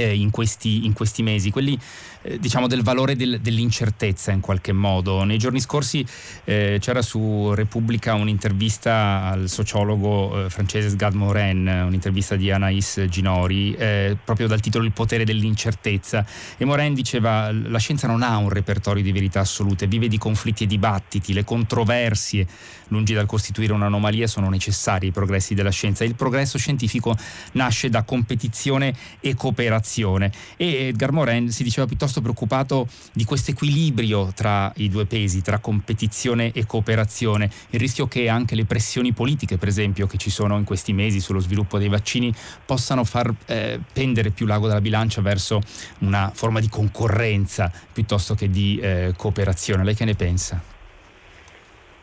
in, 0.03 0.31
questi, 0.31 0.85
in, 0.85 0.93
questi, 0.93 1.23
mesi, 1.23 1.50
quelli 1.50 1.79
eh, 2.23 2.38
diciamo 2.38 2.67
del 2.67 2.83
valore 2.83 3.17
del, 3.17 3.41
dell'incertezza 3.41 4.33
in 4.33 4.41
qualche 4.41 4.73
modo. 4.73 5.23
Nei 5.25 5.38
giorni 5.38 5.61
scorsi 5.61 6.05
eh, 6.45 6.79
c'era 6.81 7.03
su 7.03 7.55
Repubblica 7.55 8.15
un'intervista 8.15 9.23
al 9.25 9.49
sociologo 9.49 10.45
eh, 10.45 10.50
francese 10.50 10.91
Sgad 10.91 11.15
Morin, 11.15 11.85
un'intervista 11.87 12.37
di 12.37 12.50
Anaïs 12.50 13.07
Ginori, 13.09 13.75
eh, 13.75 14.17
proprio 14.23 14.47
dal 14.47 14.61
titolo 14.61 14.85
Il 14.85 14.93
potere 14.93 15.25
dell'incertezza. 15.25 16.26
E 16.57 16.65
Morin 16.65 16.95
diceva 16.95 17.53
la 17.53 17.79
scienza 17.79 18.07
non 18.07 18.23
ha 18.23 18.37
un 18.37 18.49
repertorio 18.49 19.03
di 19.03 19.12
verità 19.12 19.41
assolute, 19.41 19.87
vive 19.87 20.09
di 20.09 20.19
conflitti 20.19 20.65
e 20.65 20.67
dibattiti, 20.67 21.33
le 21.33 21.45
controversie, 21.45 22.47
lungi 22.88 23.15
dal 23.15 23.26
costituire 23.26 23.73
un'anomalia, 23.73 24.26
sono 24.26 24.49
necessari 24.49 25.09
i 25.09 25.12
progressi 25.12 25.55
della 25.55 25.71
scienza. 25.71 26.05
Il 26.05 26.15
progresso 26.15 26.59
scientifico 26.59 27.17
nasce 27.53 27.88
da 27.88 28.03
competizione 28.03 28.95
e 29.21 29.35
cooperazione 29.35 29.85
generazione 29.87 30.33
e 30.57 30.88
Edgar 30.88 31.12
Morin 31.12 31.50
si 31.50 31.62
diceva 31.62 31.87
piuttosto 31.87 32.21
preoccupato 32.21 32.88
di 33.12 33.25
questo 33.25 33.52
equilibrio 33.52 34.33
tra 34.35 34.73
i 34.76 34.88
due 34.88 35.07
pesi, 35.07 35.40
tra 35.40 35.59
competizione 35.59 36.50
e 36.52 36.66
cooperazione, 36.66 37.49
il 37.71 37.78
rischio 37.78 38.09
che 38.09 38.28
anche 38.28 38.57
le 38.57 38.64
pressioni 38.64 39.12
politiche, 39.12 39.57
per 39.57 39.69
esempio, 39.69 40.07
che 40.07 40.19
ci 40.19 40.31
sono 40.31 40.59
in 40.59 40.64
questi 40.64 40.93
mesi 40.93 41.21
sullo 41.21 41.40
sviluppo 41.40 41.78
dei 41.78 41.88
vaccini, 41.88 42.35
possano 42.64 43.05
far 43.05 43.33
eh, 43.47 43.78
pendere 43.93 44.31
più 44.31 44.47
l'ago 44.47 44.66
della 44.66 44.81
bilancia 44.81 45.23
verso 45.23 45.61
una 46.00 46.31
forma 46.35 46.61
di 46.61 46.69
concorrenza 46.69 47.71
piuttosto 47.93 48.35
che 48.35 48.50
di 48.50 48.78
eh, 48.78 49.14
cooperazione. 49.16 49.85
Lei 49.85 49.95
che 49.95 50.05
ne 50.05 50.14
pensa? 50.14 50.75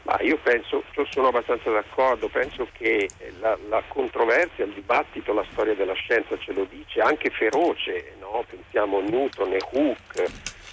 Ma 0.03 0.19
io 0.19 0.38
penso, 0.38 0.83
sono 1.10 1.27
abbastanza 1.27 1.69
d'accordo, 1.72 2.27
penso 2.27 2.67
che 2.74 3.10
la, 3.39 3.57
la, 3.69 3.81
controversia, 3.88 4.65
il 4.65 4.74
dibattito, 4.74 5.33
la 5.33 5.45
storia 5.51 5.75
della 5.75 5.93
scienza 5.93 6.38
ce 6.38 6.51
lo 6.51 6.65
dice, 6.65 7.00
anche 7.00 7.29
feroce, 7.29 8.15
no? 8.19 8.43
pensiamo 8.50 8.98
a 8.98 9.01
Newton 9.01 9.53
e 9.53 9.62
Hooke, 9.72 10.27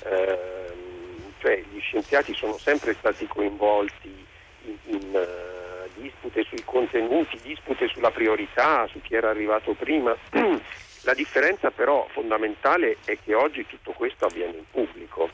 ehm, 0.04 1.32
cioè 1.38 1.62
gli 1.70 1.78
scienziati 1.80 2.34
sono 2.34 2.58
sempre 2.58 2.92
stati 2.94 3.28
coinvolti 3.28 4.26
in, 4.64 4.76
in 4.86 5.14
uh, 5.14 6.00
dispute 6.00 6.42
sui 6.42 6.62
contenuti, 6.64 7.38
dispute 7.40 7.86
sulla 7.86 8.10
priorità, 8.10 8.88
su 8.88 9.00
chi 9.00 9.14
era 9.14 9.30
arrivato 9.30 9.74
prima. 9.74 10.14
la 11.02 11.14
differenza 11.14 11.70
però 11.70 12.04
fondamentale 12.10 12.96
è 13.04 13.16
che 13.24 13.34
oggi 13.34 13.64
tutto 13.66 13.92
questo 13.92 14.26
avviene 14.26 14.56
in 14.56 14.64
pubblico, 14.70 15.30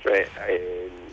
cioè, 0.00 0.28
ehm, 0.48 1.07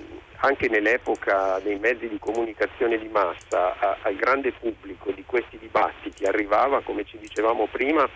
anche 0.45 0.69
nell'epoca 0.69 1.59
dei 1.63 1.79
mezzi 1.79 2.07
di 2.07 2.19
comunicazione 2.19 2.99
di 2.99 3.07
massa 3.07 3.75
a, 3.79 3.97
al 4.03 4.15
grande 4.15 4.51
pubblico 4.51 5.11
di 5.11 5.23
questi 5.25 5.57
dibattiti 5.57 6.25
arrivava, 6.25 6.81
come 6.81 7.03
ci 7.03 7.17
dicevamo 7.17 7.67
prima, 7.71 8.07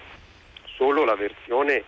solo 0.64 1.04
la 1.06 1.16
versione 1.16 1.84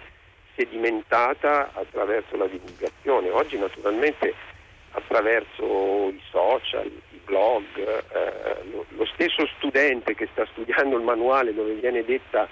sedimentata 0.55 1.69
attraverso 1.73 2.35
la 2.37 2.47
divulgazione. 2.47 3.29
Oggi 3.29 3.57
naturalmente 3.59 4.33
attraverso 4.93 6.09
i 6.09 6.21
social, 6.31 6.87
i 6.87 7.21
blog, 7.23 7.63
eh, 7.77 8.63
lo, 8.71 8.85
lo, 8.89 9.05
stesso 9.13 9.47
studente 9.57 10.15
che 10.15 10.27
sta 10.31 10.45
studiando 10.47 10.97
il 10.97 11.03
manuale 11.03 11.53
dove 11.53 11.73
viene 11.73 12.03
detta 12.03 12.47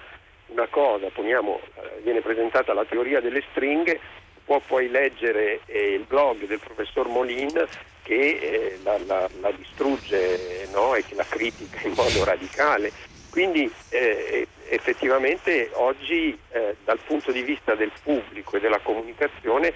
una 0.46 0.66
cosa, 0.68 1.08
poniamo, 1.08 1.60
eh, 1.74 2.00
viene 2.02 2.20
presentata 2.20 2.72
la 2.72 2.84
teoria 2.84 3.20
delle 3.20 3.42
stringhe, 3.50 4.00
può 4.44 4.60
poi 4.66 4.88
leggere 4.88 5.60
eh, 5.66 5.94
il 5.94 6.04
blog 6.04 6.46
del 6.46 6.58
professor 6.58 7.08
Molin 7.08 7.66
che 8.02 8.14
eh, 8.14 8.78
la, 8.82 8.98
la, 9.06 9.28
la, 9.40 9.50
distrugge 9.52 10.66
no? 10.72 10.94
e 10.94 11.04
che 11.04 11.14
la 11.14 11.26
critica 11.28 11.86
in 11.86 11.92
modo 11.92 12.24
radicale. 12.24 12.92
Quindi 13.30 13.70
eh, 13.90 14.48
effettivamente 14.68 15.70
oggi 15.74 16.36
eh, 16.50 16.76
dal 16.84 16.98
punto 17.06 17.30
di 17.30 17.42
vista 17.42 17.74
del 17.74 17.92
pubblico 18.02 18.56
e 18.56 18.60
della 18.60 18.80
comunicazione 18.80 19.72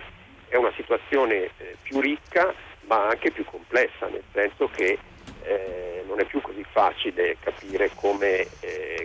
è 0.49 0.57
una 0.57 0.73
situazione 0.75 1.51
eh, 1.59 1.77
più 1.83 2.01
ricca 2.01 2.53
ma 2.87 3.09
anche 3.09 3.31
più 3.31 3.45
complessa, 3.45 4.09
nel 4.09 4.25
senso 4.33 4.69
che 4.69 4.99
eh, 5.43 6.05
non 6.07 6.21
è 6.21 6.25
più 6.25 6.41
così 6.41 6.65
facile 6.71 7.37
capire 7.41 7.91
come, 7.95 8.47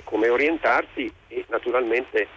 come 0.03 0.27
orientarsi 0.27 1.11
e 1.27 1.45
naturalmente 1.47 2.27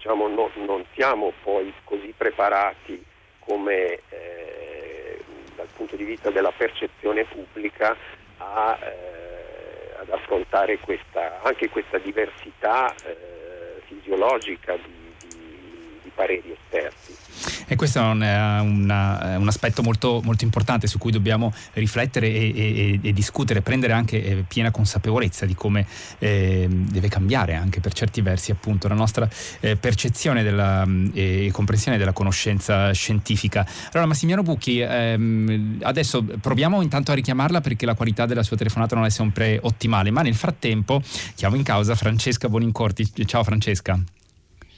diciamo, 0.00 0.28
no, 0.28 0.50
non 0.64 0.82
siamo 0.94 1.30
poi 1.42 1.70
così 1.84 2.14
preparati 2.16 3.04
come 3.40 4.00
eh, 4.08 5.22
dal 5.54 5.68
punto 5.76 5.94
di 5.96 6.04
vista 6.04 6.30
della 6.30 6.52
percezione 6.52 7.24
pubblica 7.24 7.94
a, 8.38 8.78
eh, 8.80 10.00
ad 10.00 10.08
affrontare 10.08 10.78
questa, 10.78 11.42
anche 11.42 11.68
questa 11.68 11.98
diversità 11.98 12.94
eh, 13.04 13.82
fisiologica 13.84 14.74
di, 14.76 15.12
di, 15.28 15.98
di 16.02 16.10
pareri 16.14 16.56
esterni. 16.58 17.29
E 17.70 17.76
questo 17.76 18.00
è 18.00 18.02
un, 18.02 18.20
una, 18.20 19.36
un 19.38 19.46
aspetto 19.46 19.80
molto, 19.80 20.20
molto, 20.24 20.42
importante 20.42 20.88
su 20.88 20.98
cui 20.98 21.12
dobbiamo 21.12 21.54
riflettere 21.74 22.26
e, 22.26 22.52
e, 22.52 22.98
e 23.00 23.12
discutere, 23.12 23.62
prendere 23.62 23.92
anche 23.92 24.24
eh, 24.24 24.44
piena 24.46 24.72
consapevolezza 24.72 25.46
di 25.46 25.54
come 25.54 25.86
eh, 26.18 26.66
deve 26.68 27.06
cambiare 27.06 27.54
anche 27.54 27.78
per 27.78 27.92
certi 27.92 28.22
versi 28.22 28.50
appunto 28.50 28.88
la 28.88 28.96
nostra 28.96 29.28
eh, 29.60 29.76
percezione 29.76 30.42
della, 30.42 30.84
e 31.14 31.50
comprensione 31.52 31.96
della 31.96 32.12
conoscenza 32.12 32.90
scientifica. 32.90 33.64
Allora 33.92 34.08
Massimiliano 34.08 34.42
Bucchi, 34.42 34.80
ehm, 34.80 35.78
adesso 35.82 36.24
proviamo 36.24 36.82
intanto 36.82 37.12
a 37.12 37.14
richiamarla 37.14 37.60
perché 37.60 37.86
la 37.86 37.94
qualità 37.94 38.26
della 38.26 38.42
sua 38.42 38.56
telefonata 38.56 38.96
non 38.96 39.04
è 39.04 39.10
sempre 39.10 39.60
ottimale, 39.62 40.10
ma 40.10 40.22
nel 40.22 40.34
frattempo 40.34 41.00
chiamo 41.36 41.54
in 41.54 41.62
causa 41.62 41.94
Francesca 41.94 42.48
Bonincorti. 42.48 43.26
Ciao 43.26 43.44
Francesca. 43.44 43.96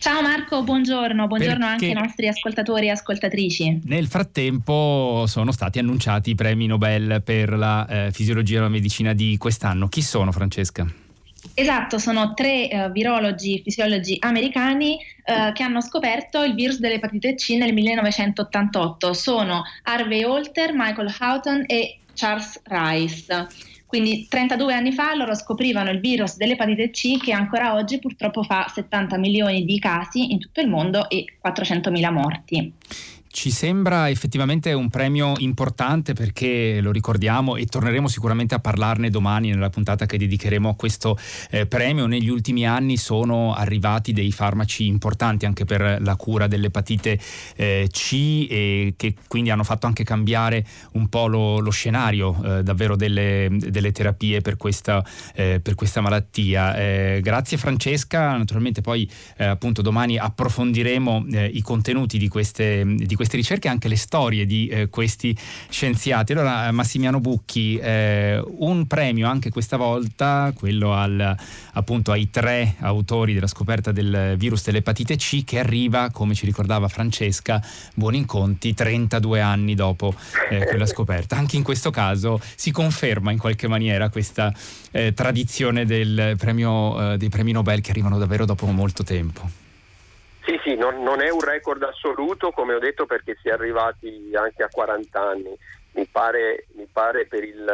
Ciao 0.03 0.21
Marco, 0.21 0.65
buongiorno, 0.65 1.29
buongiorno 1.29 1.65
anche 1.65 1.87
ai 1.87 1.93
nostri 1.93 2.27
ascoltatori 2.27 2.87
e 2.87 2.91
ascoltatrici. 2.91 3.83
Nel 3.85 4.09
frattempo 4.09 5.27
sono 5.29 5.53
stati 5.53 5.79
annunciati 5.79 6.31
i 6.31 6.35
premi 6.35 6.67
Nobel 6.67 7.23
per 7.25 7.57
la 7.57 7.87
eh, 7.87 8.11
fisiologia 8.11 8.59
e 8.59 8.63
la 8.63 8.69
medicina 8.69 9.13
di 9.13 9.37
quest'anno. 9.39 9.87
Chi 9.87 10.03
sono 10.03 10.33
Francesca? 10.33 10.85
Esatto, 11.55 11.99
sono 11.99 12.35
tre 12.35 12.69
uh, 12.73 12.91
virologi, 12.91 13.61
fisiologi 13.63 14.17
americani 14.19 14.99
uh, 15.25 15.53
che 15.53 15.63
hanno 15.63 15.81
scoperto 15.81 16.43
il 16.43 16.55
virus 16.55 16.81
dell'epatite 16.81 17.37
C 17.37 17.51
nel 17.51 17.73
1988. 17.73 19.13
Sono 19.13 19.63
Harvey 19.85 20.25
Holter, 20.25 20.73
Michael 20.75 21.15
Houghton 21.17 21.63
e 21.69 21.99
Charles 22.13 22.61
Rice. 22.65 23.71
Quindi 23.93 24.27
32 24.27 24.73
anni 24.73 24.91
fa 24.91 25.15
loro 25.15 25.35
scoprivano 25.35 25.91
il 25.91 26.01
virus 26.01 26.39
dell'epatite 26.39 26.89
C 26.89 27.19
che 27.19 27.33
ancora 27.33 27.75
oggi 27.75 27.99
purtroppo 27.99 28.43
fa 28.43 28.67
70 28.67 29.19
milioni 29.19 29.67
di 29.67 29.79
casi 29.79 30.33
in 30.33 30.39
tutto 30.39 30.63
il 30.63 30.69
mondo 30.69 31.11
e 31.11 31.37
400 31.39 31.91
mila 31.91 32.11
morti. 32.11 32.73
Ci 33.33 33.51
sembra 33.51 34.11
effettivamente 34.11 34.75
un 34.75 34.91
premio 34.91 35.33
importante 35.39 36.13
perché 36.13 36.81
lo 36.83 36.93
ricordiamo 36.93 37.57
e 37.57 37.65
torneremo 37.65 38.07
sicuramente 38.07 38.55
a 38.55 38.59
parlarne 38.59 39.09
domani 39.09 39.49
nella 39.49 39.71
puntata 39.71 40.05
che 40.05 40.19
dedicheremo 40.19 40.69
a 40.69 40.75
questo 40.75 41.19
eh, 41.51 41.65
premio. 41.67 42.05
Negli 42.07 42.29
ultimi 42.29 42.67
anni 42.67 42.99
sono 42.99 43.55
arrivati 43.55 44.13
dei 44.13 44.31
farmaci 44.33 44.87
importanti 44.87 45.47
anche 45.47 45.65
per 45.65 46.03
la 46.03 46.15
cura 46.17 46.47
dell'epatite 46.47 47.19
eh, 47.57 47.89
C 47.91 48.47
e 48.51 48.95
che 48.99 49.15
quindi 49.27 49.51
hanno 49.51 49.65
fatto 49.65 49.87
anche 49.87 50.05
cambiare 50.05 50.65
un 50.93 51.09
po' 51.09 51.27
lo, 51.27 51.59
lo 51.59 51.71
scenario 51.71 52.37
eh, 52.59 52.63
davvero 52.63 52.97
delle, 52.97 53.49
delle, 53.51 53.93
terapie 53.93 54.43
per 54.43 54.59
questa, 54.59 55.03
eh, 55.35 55.59
per 55.61 55.75
questa 55.75 56.03
malattia. 56.03 56.77
Eh, 56.77 57.21
grazie 57.23 57.57
Francesca, 57.57 58.37
naturalmente 58.37 58.83
poi 58.83 59.11
eh, 59.39 59.47
appunto 59.47 59.81
domani 59.81 60.19
approfondiremo 60.19 61.25
i 61.51 61.63
contenuti 61.63 62.19
di 62.19 62.29
queste, 62.29 62.85
di 62.85 63.15
queste 63.15 63.21
ricerche 63.31 63.69
e 63.69 63.71
anche 63.71 63.89
le 63.89 63.97
storie 63.97 64.47
di 64.47 64.69
eh, 64.69 64.89
questi 64.89 65.37
scienziati. 65.69 66.33
Allora, 66.33 66.71
Massimiano 66.73 67.21
Bucchi, 67.21 67.77
eh, 67.77 68.43
un 68.59 68.87
premio 68.87 69.29
anche 69.29 69.51
questa 69.51 69.77
volta, 69.77 70.53
quello 70.55 70.95
al, 70.95 71.37
appunto 71.73 72.13
ai 72.13 72.31
tre 72.31 72.75
autori 72.81 73.35
della 73.35 73.47
scoperta 73.47 73.93
del 73.93 74.35
virus 74.37 74.65
dell'epatite 74.65 75.17
C, 75.17 75.45
che 75.45 75.59
arriva, 75.59 76.11
come 76.11 76.35
ci 76.35 76.47
ricordava 76.47 76.89
Francesca, 76.89 77.63
buoni 77.95 78.19
inconti 78.19 78.75
32 78.75 79.41
anni 79.41 79.75
dopo 79.75 80.15
eh, 80.51 80.67
quella 80.67 80.87
scoperta. 80.87 81.37
Anche 81.37 81.57
in 81.57 81.63
questo 81.63 81.91
caso 81.91 82.41
si 82.55 82.71
conferma 82.71 83.31
in 83.31 83.39
qualche 83.39 83.69
maniera 83.69 84.09
questa 84.09 84.53
eh, 84.91 85.13
tradizione 85.15 85.85
del 85.85 86.35
premio, 86.39 87.13
eh, 87.13 87.17
dei 87.17 87.29
premi 87.29 87.53
Nobel 87.53 87.81
che 87.81 87.91
arrivano 87.91 88.19
davvero 88.19 88.45
dopo 88.45 88.67
molto 88.67 89.03
tempo. 89.03 89.62
Sì, 90.45 90.59
sì, 90.65 90.75
non, 90.75 91.03
non, 91.03 91.21
è 91.21 91.31
un 91.31 91.41
record 91.41 91.83
assoluto, 91.83 92.51
come 92.51 92.75
ho 92.75 92.79
detto, 92.79 93.07
perché 93.07 93.37
si 93.41 93.49
è 93.49 93.53
arrivati 93.53 94.31
anche 94.35 94.63
a 94.63 94.69
40 94.69 95.21
anni. 95.21 95.57
Mi 95.93 96.07
pare, 96.07 96.67
mi 96.75 96.89
pare 96.91 97.27
per 97.27 97.45
il, 97.45 97.69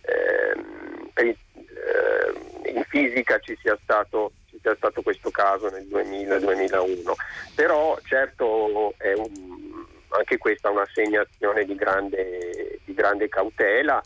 eh, 0.00 0.64
per 1.12 1.26
il 1.26 1.36
eh, 1.84 2.70
in 2.70 2.84
fisica 2.84 3.38
ci 3.38 3.56
sia, 3.60 3.78
stato, 3.82 4.32
ci 4.48 4.58
stato, 4.58 5.02
questo 5.02 5.30
caso 5.30 5.68
nel 5.68 5.86
2000-2001. 5.86 7.12
Però 7.54 7.98
certo 8.04 8.94
è 8.96 9.12
un, 9.12 9.84
anche 10.08 10.38
questa 10.38 10.68
è 10.68 10.72
un'assegnazione 10.72 11.64
di 11.64 11.74
grande, 11.74 12.80
di 12.84 12.94
grande 12.94 13.28
cautela. 13.28 14.02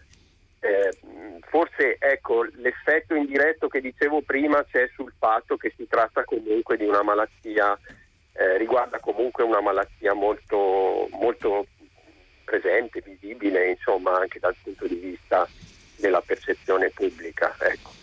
Eh, 0.61 0.90
forse 1.49 1.97
ecco, 1.99 2.45
l'effetto 2.57 3.14
indiretto 3.14 3.69
che 3.69 3.81
dicevo 3.81 4.23
prima 4.23 4.64
c'è 4.64 4.88
sul 4.95 5.12
fatto 5.19 5.57
che 5.57 5.73
si 5.76 5.87
tratta 5.88 6.25
comunque 6.25 6.76
di 6.76 6.85
una 6.85 7.02
malattia, 7.02 7.78
eh, 8.33 8.57
riguarda 8.57 8.99
comunque 9.00 9.45
una 9.45 9.61
malattia 9.61 10.12
molto, 10.14 11.09
molto 11.12 11.67
presente, 12.45 13.02
visibile, 13.05 13.71
insomma 13.71 14.19
anche 14.19 14.38
dal 14.38 14.55
punto 14.62 14.87
di 14.87 14.97
vista 14.97 15.49
della 15.97 16.21
percezione 16.21 16.90
pubblica. 16.90 17.55
Ecco. 17.61 17.98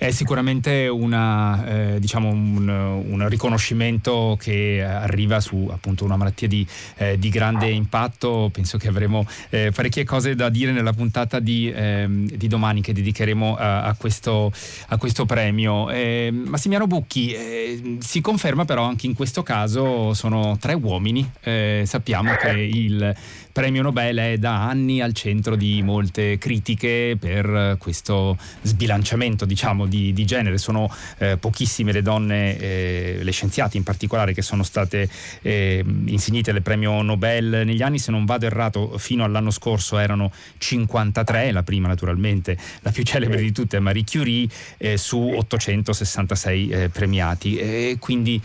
È 0.00 0.10
sicuramente 0.12 0.88
una, 0.88 1.66
eh, 1.66 2.00
diciamo 2.00 2.30
un, 2.30 2.66
un, 2.66 3.28
riconoscimento 3.28 4.34
che 4.40 4.82
arriva 4.82 5.40
su 5.40 5.68
appunto 5.70 6.06
una 6.06 6.16
malattia 6.16 6.48
di, 6.48 6.66
eh, 6.96 7.18
di 7.18 7.28
grande 7.28 7.68
impatto. 7.68 8.48
Penso 8.50 8.78
che 8.78 8.88
avremo 8.88 9.26
eh, 9.50 9.72
parecchie 9.74 10.04
cose 10.04 10.34
da 10.34 10.48
dire 10.48 10.72
nella 10.72 10.94
puntata 10.94 11.38
di, 11.38 11.70
ehm, 11.70 12.30
di 12.30 12.48
domani 12.48 12.80
che 12.80 12.94
dedicheremo 12.94 13.56
a, 13.56 13.82
a, 13.82 13.94
questo, 13.94 14.50
a 14.88 14.96
questo, 14.96 15.26
premio. 15.26 15.90
Eh, 15.90 16.30
Massimiano 16.32 16.86
Bucchi, 16.86 17.34
eh, 17.34 17.98
si 17.98 18.22
conferma 18.22 18.64
però 18.64 18.84
anche 18.84 19.04
in 19.04 19.12
questo 19.12 19.42
caso 19.42 20.14
sono 20.14 20.56
tre 20.58 20.72
uomini. 20.72 21.30
Eh, 21.42 21.82
sappiamo 21.84 22.36
che 22.36 22.52
il 22.52 23.14
premio 23.52 23.82
Nobel 23.82 24.16
è 24.18 24.38
da 24.38 24.66
anni 24.68 25.00
al 25.00 25.12
centro 25.12 25.56
di 25.56 25.82
molte 25.82 26.38
critiche 26.38 27.16
per 27.18 27.76
questo 27.78 28.36
sbilanciamento 28.62 29.44
diciamo, 29.44 29.86
di, 29.86 30.12
di 30.12 30.24
genere. 30.24 30.58
Sono 30.58 30.92
eh, 31.18 31.36
pochissime 31.36 31.92
le 31.92 32.02
donne, 32.02 32.58
eh, 32.58 33.18
le 33.22 33.30
scienziate 33.32 33.76
in 33.76 33.82
particolare, 33.82 34.32
che 34.32 34.42
sono 34.42 34.62
state 34.62 35.08
eh, 35.42 35.84
insignite 36.06 36.52
del 36.52 36.62
premio 36.62 37.02
Nobel 37.02 37.62
negli 37.64 37.82
anni. 37.82 37.98
Se 37.98 38.10
non 38.10 38.24
vado 38.24 38.46
errato, 38.46 38.98
fino 38.98 39.24
all'anno 39.24 39.50
scorso 39.50 39.98
erano 39.98 40.32
53, 40.58 41.52
la 41.52 41.62
prima 41.62 41.88
naturalmente, 41.88 42.56
la 42.80 42.90
più 42.90 43.02
celebre 43.02 43.40
di 43.40 43.52
tutte 43.52 43.76
è 43.76 43.80
Marie 43.80 44.04
Curie, 44.04 44.48
eh, 44.78 44.96
su 44.96 45.18
866 45.18 46.68
eh, 46.68 46.88
premiati. 46.88 47.56
E 47.56 47.96
quindi 47.98 48.40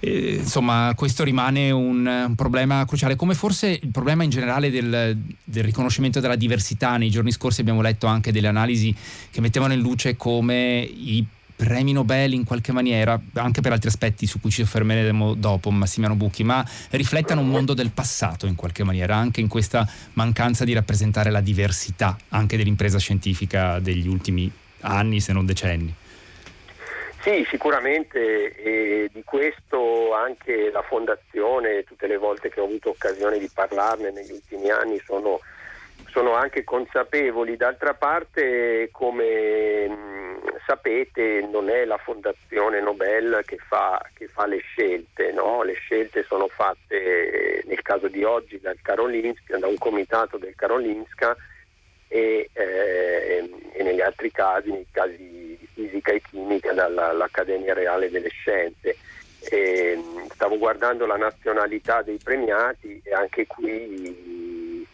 eh, 0.00 0.36
insomma 0.40 0.92
questo 0.96 1.24
rimane 1.24 1.70
un, 1.70 2.06
un, 2.06 2.34
problema 2.34 2.84
cruciale, 2.86 3.16
come 3.16 3.34
forse 3.34 3.78
il 3.80 3.90
problema 3.90 4.24
in 4.24 4.30
generale 4.30 4.70
del, 4.70 5.16
del, 5.44 5.64
riconoscimento 5.64 6.20
della 6.20 6.36
diversità. 6.36 6.96
Nei 6.96 7.10
giorni 7.10 7.30
scorsi 7.30 7.60
abbiamo 7.60 7.82
letto 7.82 8.06
anche 8.06 8.32
delle 8.32 8.48
analisi 8.48 8.94
che 9.30 9.40
mettevano 9.40 9.74
in 9.74 9.80
luce 9.80 10.16
come 10.16 10.80
i 10.80 11.24
premi 11.54 11.92
Nobel 11.92 12.32
in 12.32 12.44
qualche 12.44 12.72
maniera, 12.72 13.20
anche 13.34 13.60
per 13.60 13.72
altri 13.72 13.88
aspetti 13.88 14.26
su 14.26 14.40
cui 14.40 14.50
ci 14.50 14.62
soffermeremo 14.62 15.34
dopo, 15.34 15.70
Massimiano 15.70 16.16
Bucchi, 16.16 16.42
ma 16.42 16.66
riflettano 16.90 17.42
un 17.42 17.48
mondo 17.48 17.74
del 17.74 17.90
passato 17.90 18.46
in 18.46 18.54
qualche 18.54 18.82
maniera, 18.82 19.16
anche 19.16 19.42
in 19.42 19.48
questa 19.48 19.86
mancanza 20.14 20.64
di 20.64 20.72
rappresentare 20.72 21.30
la 21.30 21.42
diversità 21.42 22.16
anche 22.30 22.56
dell'impresa 22.56 22.98
scientifica 22.98 23.78
degli 23.78 24.08
ultimi 24.08 24.50
anni, 24.80 25.20
se 25.20 25.34
non 25.34 25.44
decenni. 25.44 25.94
Sì, 27.20 27.46
sicuramente 27.50 28.54
e 28.54 29.10
di 29.12 29.22
questo 29.24 30.14
anche 30.14 30.70
la 30.70 30.80
Fondazione, 30.80 31.84
tutte 31.84 32.06
le 32.06 32.16
volte 32.16 32.48
che 32.48 32.60
ho 32.60 32.64
avuto 32.64 32.90
occasione 32.90 33.38
di 33.38 33.50
parlarne 33.52 34.10
negli 34.10 34.32
ultimi 34.32 34.70
anni, 34.70 34.98
sono, 35.04 35.38
sono 36.08 36.32
anche 36.32 36.64
consapevoli. 36.64 37.58
D'altra 37.58 37.92
parte, 37.92 38.88
come 38.90 39.86
mh, 39.86 40.60
sapete, 40.66 41.46
non 41.50 41.68
è 41.68 41.84
la 41.84 41.98
Fondazione 41.98 42.80
Nobel 42.80 43.42
che 43.44 43.58
fa, 43.58 44.02
che 44.14 44.26
fa 44.28 44.46
le 44.46 44.60
scelte, 44.60 45.30
no? 45.32 45.62
le 45.62 45.74
scelte 45.74 46.22
sono 46.22 46.48
fatte 46.48 47.62
nel 47.66 47.82
caso 47.82 48.08
di 48.08 48.24
oggi 48.24 48.58
da 48.58 48.72
un 49.66 49.76
comitato 49.76 50.38
del 50.38 50.54
Karolinska 50.54 51.36
e, 52.08 52.48
eh, 52.50 53.50
e 53.72 53.82
negli 53.82 54.00
altri 54.00 54.30
casi, 54.30 54.70
nei 54.70 54.86
casi 54.90 55.49
fisica 55.80 56.12
e 56.12 56.20
chimica, 56.20 56.72
dall'Accademia 56.72 57.74
Reale 57.74 58.10
delle 58.10 58.28
Scienze. 58.28 58.96
E, 59.42 59.98
stavo 60.34 60.58
guardando 60.58 61.06
la 61.06 61.16
nazionalità 61.16 62.02
dei 62.02 62.18
premiati 62.22 63.00
e 63.02 63.14
anche 63.14 63.46
qui, 63.46 64.86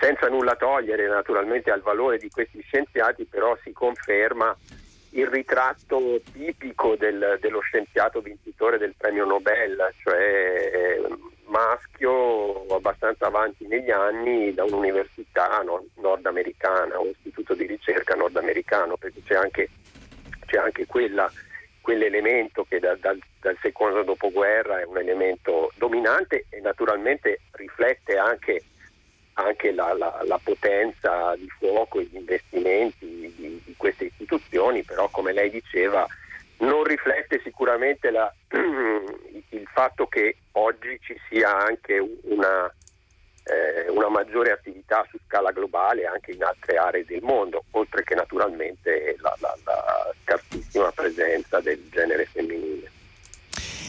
senza 0.00 0.28
nulla 0.28 0.56
togliere 0.56 1.06
naturalmente 1.06 1.70
al 1.70 1.80
valore 1.80 2.18
di 2.18 2.28
questi 2.28 2.60
scienziati, 2.62 3.24
però 3.24 3.56
si 3.62 3.72
conferma 3.72 4.56
il 5.10 5.26
ritratto 5.26 6.20
tipico 6.32 6.96
del, 6.96 7.38
dello 7.40 7.60
scienziato 7.60 8.20
vincitore 8.20 8.78
del 8.78 8.94
premio 8.96 9.24
Nobel, 9.26 9.92
cioè 10.02 11.00
maschio 11.52 12.66
abbastanza 12.74 13.26
avanti 13.26 13.66
negli 13.66 13.90
anni 13.90 14.54
da 14.54 14.64
un'università 14.64 15.60
no, 15.62 15.84
nordamericana, 15.96 16.98
un 16.98 17.08
istituto 17.08 17.54
di 17.54 17.66
ricerca 17.66 18.14
nordamericano, 18.14 18.96
perché 18.96 19.20
c'è 19.22 19.34
anche, 19.34 19.68
c'è 20.52 20.58
anche 20.58 20.84
quella, 20.84 21.32
quell'elemento 21.80 22.66
che 22.68 22.78
da, 22.78 22.94
dal, 22.96 23.18
dal, 23.40 23.56
secondo 23.62 24.02
dopoguerra 24.02 24.80
è 24.80 24.84
un 24.84 24.98
elemento 24.98 25.72
dominante 25.76 26.44
e 26.50 26.60
naturalmente 26.60 27.40
riflette 27.52 28.18
anche, 28.18 28.62
anche 29.34 29.72
la, 29.72 29.94
la, 29.94 30.22
la, 30.26 30.38
potenza 30.42 31.34
di 31.36 31.48
fuoco 31.58 32.00
e 32.00 32.04
gli 32.04 32.16
investimenti 32.16 33.32
di, 33.34 33.62
di 33.64 33.74
queste 33.78 34.04
istituzioni, 34.04 34.82
però 34.82 35.08
come 35.08 35.32
lei 35.32 35.48
diceva 35.48 36.06
non 36.58 36.84
riflette 36.84 37.40
sicuramente 37.42 38.10
la, 38.10 38.32
il 38.52 39.66
fatto 39.72 40.06
che 40.06 40.36
oggi 40.52 40.98
ci 41.00 41.18
sia 41.28 41.56
anche 41.56 41.98
una, 42.24 42.72
eh, 43.44 43.90
una, 43.90 44.08
maggiore 44.08 44.52
attività 44.52 45.06
su 45.10 45.18
scala 45.26 45.50
globale 45.50 46.06
anche 46.06 46.32
in 46.32 46.42
altre 46.42 46.76
aree 46.76 47.04
del 47.04 47.22
mondo, 47.22 47.64
oltre 47.72 48.04
che 48.04 48.14
naturalmente 48.14 49.16
la, 49.20 49.34
la, 49.40 49.56
la 49.64 50.12
scarsissima 50.22 50.90
presenza 50.92 51.60
del 51.60 51.88
genere 51.90 52.26
femminile 52.26 53.00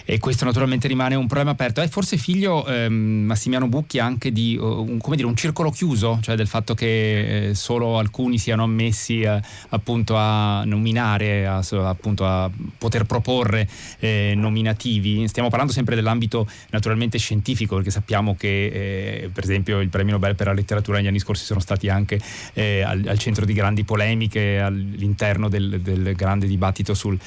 e 0.05 0.19
questo 0.19 0.45
naturalmente 0.45 0.87
rimane 0.87 1.15
un 1.15 1.27
problema 1.27 1.51
aperto. 1.51 1.81
È 1.81 1.87
forse 1.87 2.17
figlio 2.17 2.65
ehm, 2.65 2.93
Massimiano 2.93 3.67
Bucchi 3.67 3.99
anche 3.99 4.31
di 4.31 4.57
un, 4.59 4.99
dire, 5.15 5.25
un, 5.25 5.35
circolo 5.35 5.71
chiuso, 5.71 6.19
cioè 6.21 6.35
del 6.35 6.47
fatto 6.47 6.73
che 6.73 7.49
eh, 7.49 7.55
solo 7.55 7.97
alcuni 7.97 8.37
siano 8.37 8.63
ammessi 8.63 9.21
eh, 9.21 9.41
appunto 9.69 10.15
a 10.17 10.63
nominare, 10.65 11.47
a, 11.47 11.63
appunto 11.83 12.25
a 12.25 12.49
poter 12.77 13.05
proporre 13.05 13.67
eh, 13.99 14.33
nominativi. 14.35 15.27
Stiamo 15.27 15.49
parlando 15.49 15.73
sempre 15.73 15.95
dell'ambito 15.95 16.47
naturalmente 16.71 17.17
scientifico, 17.17 17.75
perché 17.75 17.91
sappiamo 17.91 18.35
che 18.35 18.65
eh, 18.65 19.29
per 19.31 19.43
esempio 19.43 19.79
il 19.79 19.89
premio 19.89 20.13
Nobel 20.13 20.35
per 20.35 20.47
la 20.47 20.53
letteratura 20.53 20.97
negli 20.97 21.07
anni 21.07 21.19
scorsi 21.19 21.45
sono 21.45 21.59
stati 21.59 21.87
anche 21.87 22.19
eh, 22.53 22.81
al, 22.81 23.03
al, 23.07 23.17
centro 23.17 23.45
di 23.45 23.53
grandi 23.53 23.83
polemiche 23.83 24.59
all'interno 24.59 25.47
del, 25.47 25.79
del 25.81 26.13
grande 26.15 26.47
dibattito 26.47 26.93
sul, 26.93 27.17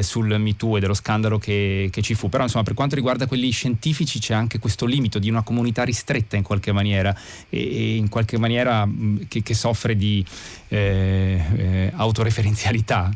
sul 0.00 0.38
MeToo 0.38 0.76
e 0.76 0.80
dello 0.80 0.94
scandalo 0.94 1.38
che, 1.38 1.88
che 1.92 2.02
ci 2.02 2.14
fu 2.16 2.28
però 2.28 2.42
insomma 2.42 2.64
per 2.64 2.74
quanto 2.74 2.96
riguarda 2.96 3.26
quelli 3.26 3.50
scientifici 3.50 4.18
c'è 4.18 4.34
anche 4.34 4.58
questo 4.58 4.86
limite 4.86 5.20
di 5.20 5.30
una 5.30 5.42
comunità 5.42 5.84
ristretta 5.84 6.36
in 6.36 6.42
qualche 6.42 6.72
maniera 6.72 7.14
e, 7.48 7.58
e 7.58 7.96
in 7.96 8.08
qualche 8.08 8.38
maniera 8.38 8.88
che, 9.28 9.42
che 9.42 9.54
soffre 9.54 9.94
di 9.96 10.24
eh, 10.68 11.40
eh, 11.56 11.92
autoreferenzialità. 11.94 13.10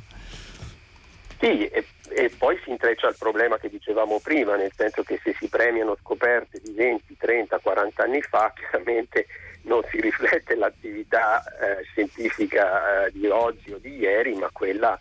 Sì, 1.40 1.66
e, 1.68 1.86
e, 2.10 2.30
poi 2.36 2.58
si 2.62 2.70
intreccia 2.70 3.08
il 3.08 3.16
problema 3.18 3.56
che 3.58 3.70
dicevamo 3.70 4.20
prima, 4.20 4.56
nel 4.56 4.72
senso 4.76 5.02
che 5.02 5.18
se 5.22 5.34
si 5.38 5.48
premiano 5.48 5.96
scoperte 6.02 6.60
di 6.62 6.72
20, 6.72 7.16
30, 7.16 7.58
40 7.58 8.02
anni 8.02 8.20
fa, 8.20 8.52
chiaramente 8.56 9.26
non 9.62 9.82
si 9.90 10.00
riflette 10.00 10.54
l'attività 10.54 11.42
eh, 11.42 11.82
scientifica 11.84 13.06
eh, 13.06 13.12
di 13.12 13.26
oggi 13.26 13.72
o 13.72 13.78
di 13.78 13.96
ieri, 13.96 14.34
ma 14.34 14.50
quella, 14.52 14.98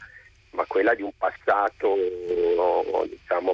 ma 0.51 0.63
quella 0.65 0.95
di 0.95 1.01
un 1.01 1.11
passato, 1.17 1.95
diciamo, 3.05 3.53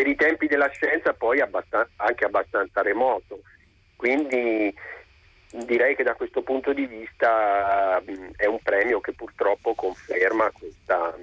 per 0.00 0.08
i 0.08 0.16
tempi 0.16 0.46
della 0.46 0.70
scienza 0.70 1.12
poi 1.12 1.40
abbastan- 1.40 1.86
anche 1.96 2.24
abbastanza 2.24 2.80
remoto. 2.80 3.42
Quindi 3.96 4.74
direi 5.66 5.94
che 5.94 6.02
da 6.02 6.14
questo 6.14 6.40
punto 6.40 6.72
di 6.72 6.86
vista 6.86 8.02
è 8.36 8.46
un 8.46 8.58
premio 8.62 9.00
che 9.00 9.12
purtroppo 9.12 9.74
conferma 9.74 10.50
questa, 10.52 11.14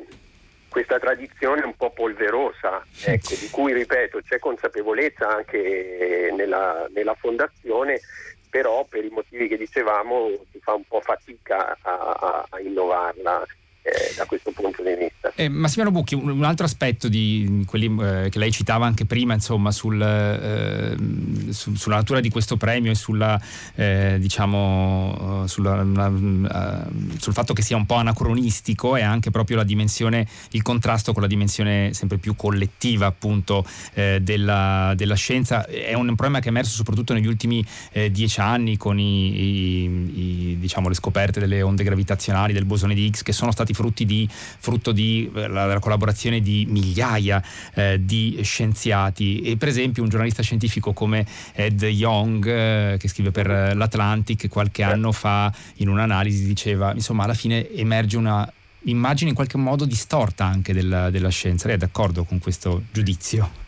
questa 0.70 1.00
tradizione 1.00 1.66
un 1.66 1.76
po' 1.76 1.90
polverosa, 1.90 2.86
ecco, 3.04 3.34
di 3.40 3.50
cui 3.50 3.74
ripeto 3.74 4.22
c'è 4.22 4.38
consapevolezza 4.38 5.28
anche 5.28 6.32
nella, 6.36 6.88
nella 6.94 7.16
fondazione, 7.16 8.00
però 8.48 8.86
per 8.88 9.04
i 9.04 9.10
motivi 9.10 9.48
che 9.48 9.58
dicevamo 9.58 10.30
si 10.52 10.60
fa 10.60 10.76
un 10.76 10.84
po' 10.88 11.02
fatica 11.02 11.76
a, 11.82 12.16
a, 12.20 12.46
a 12.48 12.60
innovarla 12.60 13.44
eh, 13.88 14.14
da 14.18 14.26
questo 14.26 14.52
punto 14.52 14.84
di 14.84 14.96
vista. 15.00 15.32
Eh, 15.36 15.48
Massimiliano 15.48 15.98
Bucchi, 15.98 16.14
un, 16.14 16.30
un, 16.30 16.44
altro 16.44 16.66
aspetto 16.66 17.08
di 17.08 17.64
quelli 17.66 17.96
eh, 18.02 18.28
che 18.30 18.38
lei 18.38 18.52
citava 18.52 18.86
anche 18.86 19.06
prima, 19.06 19.34
insomma, 19.34 19.72
sul, 19.72 20.02
eh, 20.02 21.54
su, 21.54 21.74
sulla 21.76 21.96
natura 21.96 22.20
di 22.20 22.30
questo 22.30 22.58
premio 22.58 22.92
e 22.92 22.96
sulla, 22.96 23.40
eh, 23.76 24.18
diciamo, 24.20 25.46
sulla, 25.48 25.82
una, 25.82 26.08
uh, 26.08 27.18
sul 27.18 27.32
fatto 27.32 27.54
che 27.54 27.62
sia 27.62 27.78
un 27.78 27.86
po' 27.86 27.96
anacronistico 27.96 28.98
e 28.98 29.04
anche 29.04 29.32
proprio 29.32 29.56
la 29.56 29.64
dimensione, 29.64 30.28
il 30.52 30.62
contrasto 30.64 31.14
con 31.14 31.22
la 31.22 31.28
dimensione 31.30 31.94
sempre 31.94 32.18
più 32.18 32.36
collettiva 32.36 33.06
appunto 33.06 33.66
della, 33.94 34.94
della, 34.96 35.16
scienza. 35.16 35.66
È 35.66 35.94
un 35.94 36.08
problema 36.08 36.40
che 36.40 36.48
è 36.48 36.50
emerso 36.50 36.76
soprattutto 36.76 37.14
negli 37.14 37.26
ultimi 37.26 37.64
dieci 38.12 38.40
anni 38.40 38.76
con 38.78 39.00
i, 39.00 39.40
i, 39.40 40.52
i, 40.52 40.58
diciamo, 40.60 40.90
le 40.90 40.96
scoperte 40.96 41.40
delle 41.40 41.62
onde 41.62 41.84
gravitazionali, 41.84 42.54
del 42.54 42.66
bosone 42.66 42.94
di 42.94 43.06
Higgs, 43.06 43.24
che 43.24 43.32
sono 43.32 43.52
stati 43.52 43.74
di, 44.06 44.28
frutto 44.30 44.92
di 44.92 45.30
eh, 45.34 45.48
la, 45.48 45.66
la, 45.66 45.80
collaborazione 45.80 46.42
di 46.42 46.66
migliaia 46.70 47.42
eh, 47.74 48.00
di 48.04 48.40
scienziati 48.44 49.42
e 49.42 49.58
per 49.58 49.68
esempio 49.68 50.04
un 50.04 50.10
giornalista 50.10 50.44
scientifico 50.44 50.94
come 50.94 51.26
Ed 51.54 51.82
Young 51.82 52.46
eh, 52.46 52.98
che 53.00 53.08
scrive 53.08 53.32
per 53.32 53.48
l'Atlantic 53.48 54.48
qualche 54.50 54.84
anno 54.84 55.12
fa 55.12 55.52
in 55.76 55.90
un'analisi 55.90 56.46
diceva 56.46 56.94
insomma 56.94 57.24
alla 57.24 57.34
fine 57.34 57.70
emerge 57.74 58.18
una 58.18 58.52
immagine 58.88 59.30
in 59.30 59.36
qualche 59.36 59.58
modo 59.58 59.86
distorta 59.86 60.46
anche 60.46 60.74
della, 60.74 61.10
della 61.10 61.30
scienza. 61.30 61.68
Lei 61.68 61.76
è 61.76 61.80
d'accordo 61.80 62.24
con 62.24 62.40
questo 62.40 62.84
giudizio? 62.92 63.66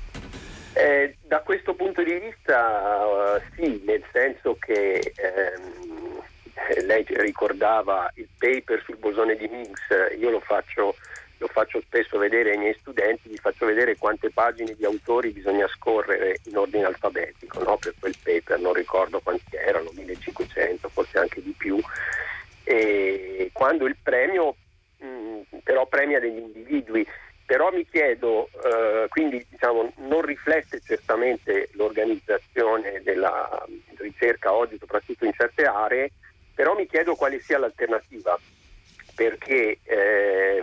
Eh, 0.74 1.16
da 1.28 1.42
questo 1.42 1.74
punto 1.74 2.04
di 2.04 2.14
vista 2.14 3.06
uh, 3.06 3.42
sì, 3.56 3.82
nel 3.86 4.04
senso 4.14 4.56
che 4.60 5.00
ehm, 5.00 5.04
eh, 5.04 5.89
lei 6.86 7.06
ricordava 7.08 8.12
il 8.16 8.28
paper 8.38 8.82
sul 8.84 8.98
bosone 8.98 9.36
di 9.36 9.46
Higgs, 9.46 10.18
io 10.18 10.30
lo 10.30 10.40
faccio, 10.40 10.96
lo 11.38 11.48
faccio, 11.48 11.82
spesso 11.82 12.18
vedere 12.18 12.52
ai 12.52 12.58
miei 12.58 12.76
studenti, 12.80 13.30
gli 13.30 13.38
faccio 13.38 13.66
vedere 13.66 13.98
quante 13.98 14.30
pagine 14.30 14.76
di 14.76 14.86
autori 14.86 15.32
bisogna 15.32 15.68
scorrere 15.68 16.40
in 16.46 16.58
ordine 16.58 16.86
alfabetico 16.86 17.64
no? 17.64 17.78
per 17.78 17.94
quel 18.00 18.16
paper, 18.22 18.60
non 18.60 18.74
ricordo 18.74 19.20
quanti 19.20 19.56
erano, 19.56 19.92
1500, 19.94 20.90
forse 20.90 21.18
anche 21.18 21.42
di 21.42 21.54
più, 21.58 21.80
e 22.64 23.50
quando 23.54 23.86
il 23.86 23.96
premio 24.02 24.56
mh, 24.98 25.06
mm, 25.06 25.42
però 25.64 25.86
premia 25.88 26.20
degli 26.20 26.38
individui, 26.38 27.08
però 27.50 27.72
mi 27.72 27.84
chiedo, 27.90 28.48
eh, 28.64 29.08
quindi 29.10 29.44
diciamo, 29.50 29.92
non 29.98 30.22
riflette 30.22 30.82
certamente 30.82 31.70
l'organizzazione 31.72 33.02
della 33.02 33.66
ricerca 33.98 34.54
oggi, 34.54 34.78
soprattutto 34.78 35.26
in 35.26 35.34
certe 35.34 35.64
aree, 35.64 36.12
però 36.60 36.76
mi 36.76 36.88
chiedo 36.88 37.16
quale 37.16 37.40
sia 37.40 37.58
l'alternativa, 37.58 38.38
perché 39.16 39.80
eh, 39.82 40.62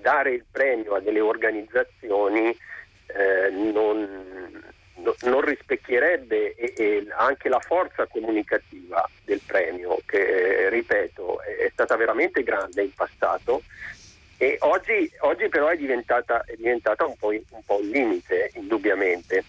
dare 0.00 0.30
il 0.30 0.44
premio 0.50 0.94
a 0.94 1.00
delle 1.00 1.20
organizzazioni 1.20 2.48
eh, 2.48 3.50
non, 3.50 4.72
no, 4.94 5.14
non, 5.24 5.40
rispecchierebbe 5.42 6.54
e, 6.54 6.72
e 6.74 7.06
anche 7.10 7.50
la 7.50 7.60
forza 7.60 8.06
comunicativa 8.06 9.06
del 9.22 9.42
premio, 9.46 9.98
che 10.06 10.70
ripeto 10.70 11.42
è 11.42 11.68
stata 11.70 11.94
veramente 11.96 12.42
grande 12.42 12.84
in 12.84 12.94
passato. 12.94 13.64
E 14.38 14.56
oggi, 14.60 15.12
oggi 15.18 15.50
però 15.50 15.66
è 15.68 15.76
diventata, 15.76 16.42
è 16.46 16.54
diventata 16.56 17.04
un, 17.04 17.16
po', 17.18 17.28
un 17.28 17.64
po' 17.66 17.80
un 17.80 17.88
limite, 17.88 18.50
indubbiamente. 18.54 19.44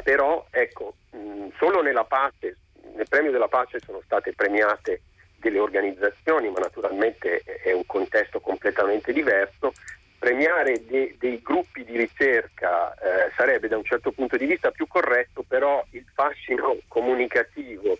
Però 0.00 0.46
ecco, 0.52 0.94
mh, 1.10 1.48
solo 1.58 1.82
nella 1.82 2.04
pace, 2.04 2.56
nel 2.94 3.08
premio 3.08 3.32
della 3.32 3.48
pace 3.48 3.80
sono 3.80 4.00
state 4.04 4.32
premiate 4.32 5.00
delle 5.44 5.58
organizzazioni, 5.58 6.48
ma 6.48 6.60
naturalmente 6.60 7.42
è 7.62 7.72
un 7.72 7.84
contesto 7.84 8.40
completamente 8.40 9.12
diverso, 9.12 9.74
premiare 10.18 10.82
de, 10.86 11.16
dei 11.18 11.38
gruppi 11.42 11.84
di 11.84 11.98
ricerca 11.98 12.94
eh, 12.94 13.30
sarebbe 13.36 13.68
da 13.68 13.76
un 13.76 13.84
certo 13.84 14.10
punto 14.10 14.38
di 14.38 14.46
vista 14.46 14.70
più 14.70 14.86
corretto, 14.86 15.44
però 15.46 15.84
il 15.90 16.06
fascino 16.14 16.78
comunicativo, 16.88 17.98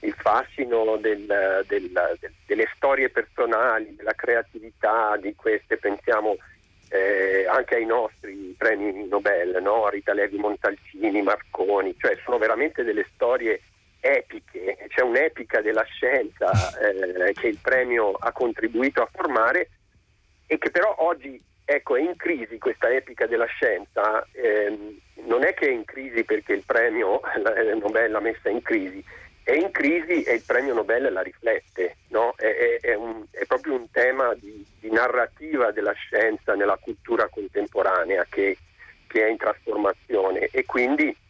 il 0.00 0.14
fascino 0.14 0.96
del, 0.98 1.64
del, 1.66 1.90
del, 1.90 2.32
delle 2.46 2.70
storie 2.76 3.10
personali, 3.10 3.96
della 3.96 4.12
creatività 4.12 5.16
di 5.16 5.34
queste, 5.34 5.76
pensiamo 5.76 6.36
eh, 6.90 7.44
anche 7.48 7.74
ai 7.74 7.86
nostri 7.86 8.54
premi 8.56 9.08
Nobel, 9.08 9.58
no? 9.60 9.88
Rita 9.88 10.12
Levi 10.12 10.36
Montalcini, 10.36 11.22
Marconi, 11.22 11.96
cioè 11.98 12.16
sono 12.22 12.38
veramente 12.38 12.84
delle 12.84 13.04
storie 13.14 13.60
epiche, 14.04 14.76
c'è 14.88 15.00
un'epica 15.00 15.62
della 15.62 15.84
scienza 15.84 16.50
eh, 16.78 17.32
che 17.32 17.48
il 17.48 17.58
premio 17.60 18.12
ha 18.12 18.32
contribuito 18.32 19.00
a 19.00 19.08
formare 19.10 19.70
e 20.46 20.58
che 20.58 20.70
però 20.70 20.94
oggi 20.98 21.42
ecco, 21.64 21.96
è 21.96 22.00
in 22.00 22.14
crisi 22.16 22.58
questa 22.58 22.90
epica 22.90 23.26
della 23.26 23.46
scienza, 23.46 24.26
ehm, 24.32 24.98
non 25.26 25.44
è 25.44 25.54
che 25.54 25.68
è 25.68 25.70
in 25.70 25.84
crisi 25.84 26.22
perché 26.24 26.52
il 26.52 26.64
premio 26.66 27.20
Nobel 27.80 28.10
l'ha 28.10 28.20
messa 28.20 28.50
in 28.50 28.60
crisi, 28.60 29.02
è 29.42 29.52
in 29.52 29.70
crisi 29.70 30.22
e 30.22 30.34
il 30.34 30.42
premio 30.46 30.74
Nobel 30.74 31.10
la 31.10 31.22
riflette, 31.22 31.96
no? 32.08 32.34
è, 32.36 32.44
è, 32.44 32.80
è, 32.80 32.94
un, 32.94 33.24
è, 33.30 33.46
proprio 33.46 33.74
un 33.74 33.90
tema 33.90 34.34
di, 34.34 34.64
di, 34.80 34.90
narrativa 34.90 35.70
della 35.70 35.92
scienza 35.92 36.54
nella 36.54 36.76
cultura 36.76 37.28
contemporanea 37.28 38.26
che, 38.28 38.58
che 39.06 39.26
è 39.26 39.30
in 39.30 39.38
trasformazione 39.38 40.48
e 40.50 40.64
quindi 40.66 41.08
eh, 41.08 41.23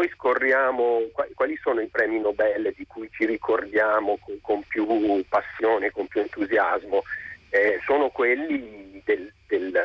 noi 0.00 0.10
scorriamo 0.14 1.02
quali 1.34 1.58
sono 1.60 1.80
i 1.80 1.88
premi 1.88 2.20
Nobel 2.20 2.72
di 2.74 2.86
cui 2.86 3.10
ci 3.12 3.26
ricordiamo 3.26 4.16
con, 4.18 4.38
con 4.40 4.62
più 4.66 4.86
passione, 5.28 5.90
con 5.90 6.06
più 6.06 6.22
entusiasmo, 6.22 7.02
eh, 7.50 7.78
sono 7.84 8.08
quelli 8.08 9.02
del, 9.04 9.30
del, 9.46 9.78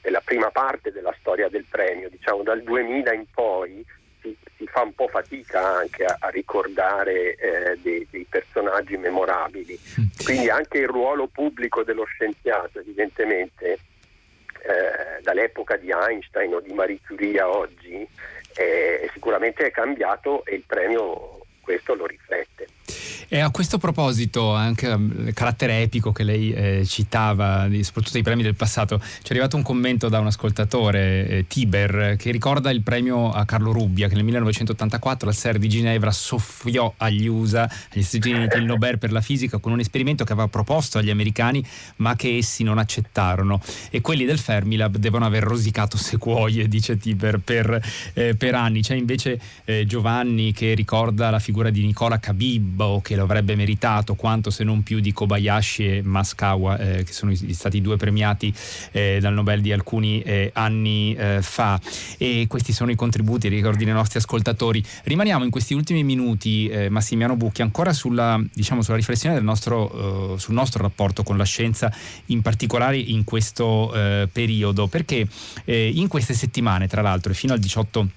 della 0.00 0.20
prima 0.24 0.50
parte 0.50 0.92
della 0.92 1.14
storia 1.18 1.48
del 1.48 1.64
premio, 1.68 2.08
diciamo 2.08 2.44
dal 2.44 2.62
2000 2.62 3.12
in 3.12 3.24
poi 3.34 3.84
si, 4.20 4.36
si 4.56 4.66
fa 4.68 4.82
un 4.82 4.94
po' 4.94 5.08
fatica 5.08 5.78
anche 5.78 6.04
a, 6.04 6.16
a 6.20 6.28
ricordare 6.28 7.34
eh, 7.34 7.78
dei, 7.82 8.06
dei, 8.08 8.26
personaggi 8.28 8.96
memorabili. 8.96 9.76
Quindi 10.22 10.48
anche 10.48 10.78
il 10.78 10.88
ruolo 10.88 11.26
pubblico 11.26 11.82
dello 11.82 12.04
scienziato 12.04 12.78
evidentemente 12.78 13.78
eh, 14.62 15.22
dall'epoca 15.22 15.76
di 15.76 15.90
Einstein 15.90 16.54
o 16.54 16.60
di 16.60 16.72
Marie 16.72 17.00
Curie 17.04 17.40
a 17.40 17.48
oggi 17.48 18.06
eh, 18.58 19.08
sicuramente 19.12 19.64
è 19.64 19.70
cambiato 19.70 20.44
e 20.44 20.56
il 20.56 20.64
premio 20.66 21.38
questo 21.60 21.94
lo 21.94 22.06
riflette. 22.06 22.66
E 23.30 23.40
a 23.40 23.50
questo 23.50 23.76
proposito, 23.76 24.54
anche 24.54 24.86
il 24.86 25.32
carattere 25.34 25.82
epico 25.82 26.12
che 26.12 26.22
lei 26.22 26.50
eh, 26.52 26.86
citava, 26.86 27.68
soprattutto 27.82 28.12
dei 28.12 28.22
premi 28.22 28.42
del 28.42 28.54
passato, 28.54 28.98
ci 28.98 29.28
è 29.28 29.30
arrivato 29.30 29.56
un 29.56 29.62
commento 29.62 30.08
da 30.08 30.18
un 30.18 30.28
ascoltatore, 30.28 31.28
eh, 31.28 31.44
Tiber, 31.46 32.16
che 32.16 32.30
ricorda 32.30 32.70
il 32.70 32.82
premio 32.82 33.30
a 33.30 33.44
Carlo 33.44 33.70
Rubbia, 33.70 34.08
che 34.08 34.14
nel 34.14 34.24
1984 34.24 35.28
al 35.28 35.34
SER 35.34 35.58
di 35.58 35.68
Ginevra 35.68 36.10
soffiò 36.10 36.92
agli 36.96 37.26
USA, 37.26 37.70
agli 37.92 38.02
Stati 38.02 38.30
Uniti, 38.30 38.56
il 38.56 38.64
Nobel 38.64 38.98
per 38.98 39.12
la 39.12 39.20
fisica 39.20 39.58
con 39.58 39.72
un 39.72 39.80
esperimento 39.80 40.24
che 40.24 40.32
aveva 40.32 40.48
proposto 40.48 40.96
agli 40.96 41.10
americani, 41.10 41.62
ma 41.96 42.16
che 42.16 42.38
essi 42.38 42.62
non 42.62 42.78
accettarono. 42.78 43.60
E 43.90 44.00
quelli 44.00 44.24
del 44.24 44.38
Fermilab 44.38 44.96
devono 44.96 45.26
aver 45.26 45.42
rosicato 45.42 45.98
sequoie, 45.98 46.66
dice 46.66 46.96
Tiber, 46.96 47.40
per, 47.40 47.78
eh, 48.14 48.34
per 48.36 48.54
anni. 48.54 48.80
C'è 48.80 48.94
invece 48.94 49.38
eh, 49.64 49.84
Giovanni 49.84 50.52
che 50.52 50.72
ricorda 50.72 51.28
la 51.28 51.38
figura 51.38 51.68
di 51.68 51.84
Nicola 51.84 52.18
Cabibbo, 52.78 53.00
che 53.02 53.16
lo 53.16 53.24
avrebbe 53.24 53.56
meritato 53.56 54.14
quanto 54.14 54.50
se 54.50 54.62
non 54.62 54.82
più 54.82 55.00
di 55.00 55.12
Kobayashi 55.12 55.96
e 55.96 56.02
Maskawa, 56.02 56.78
eh, 56.78 57.04
che 57.04 57.12
sono 57.12 57.34
stati 57.34 57.80
due 57.80 57.96
premiati 57.96 58.54
eh, 58.92 59.18
dal 59.20 59.34
Nobel 59.34 59.60
di 59.60 59.72
alcuni 59.72 60.22
eh, 60.22 60.50
anni 60.54 61.14
eh, 61.14 61.38
fa. 61.42 61.80
E 62.16 62.46
questi 62.48 62.72
sono 62.72 62.90
i 62.92 62.94
contributi, 62.94 63.48
ricordi 63.48 63.84
dei 63.84 63.92
nostri 63.92 64.18
ascoltatori. 64.18 64.82
Rimaniamo 65.04 65.44
in 65.44 65.50
questi 65.50 65.74
ultimi 65.74 66.04
minuti, 66.04 66.68
eh, 66.68 66.88
Massimiano 66.88 67.36
Bucchi, 67.36 67.62
ancora 67.62 67.92
sulla, 67.92 68.40
diciamo, 68.52 68.82
sulla 68.82 68.96
riflessione 68.96 69.38
nostro, 69.40 70.36
sul 70.38 70.54
nostro 70.54 70.82
rapporto 70.82 71.22
con 71.22 71.36
la 71.36 71.44
scienza, 71.44 71.92
in 72.26 72.42
particolare 72.42 72.98
in 72.98 73.24
questo 73.24 73.92
periodo, 74.32 74.86
perché 74.86 75.26
in 75.64 76.06
queste 76.08 76.34
settimane, 76.34 76.86
tra 76.86 77.02
l'altro, 77.02 77.32
fino 77.32 77.52
al 77.52 77.58
18 77.58 78.08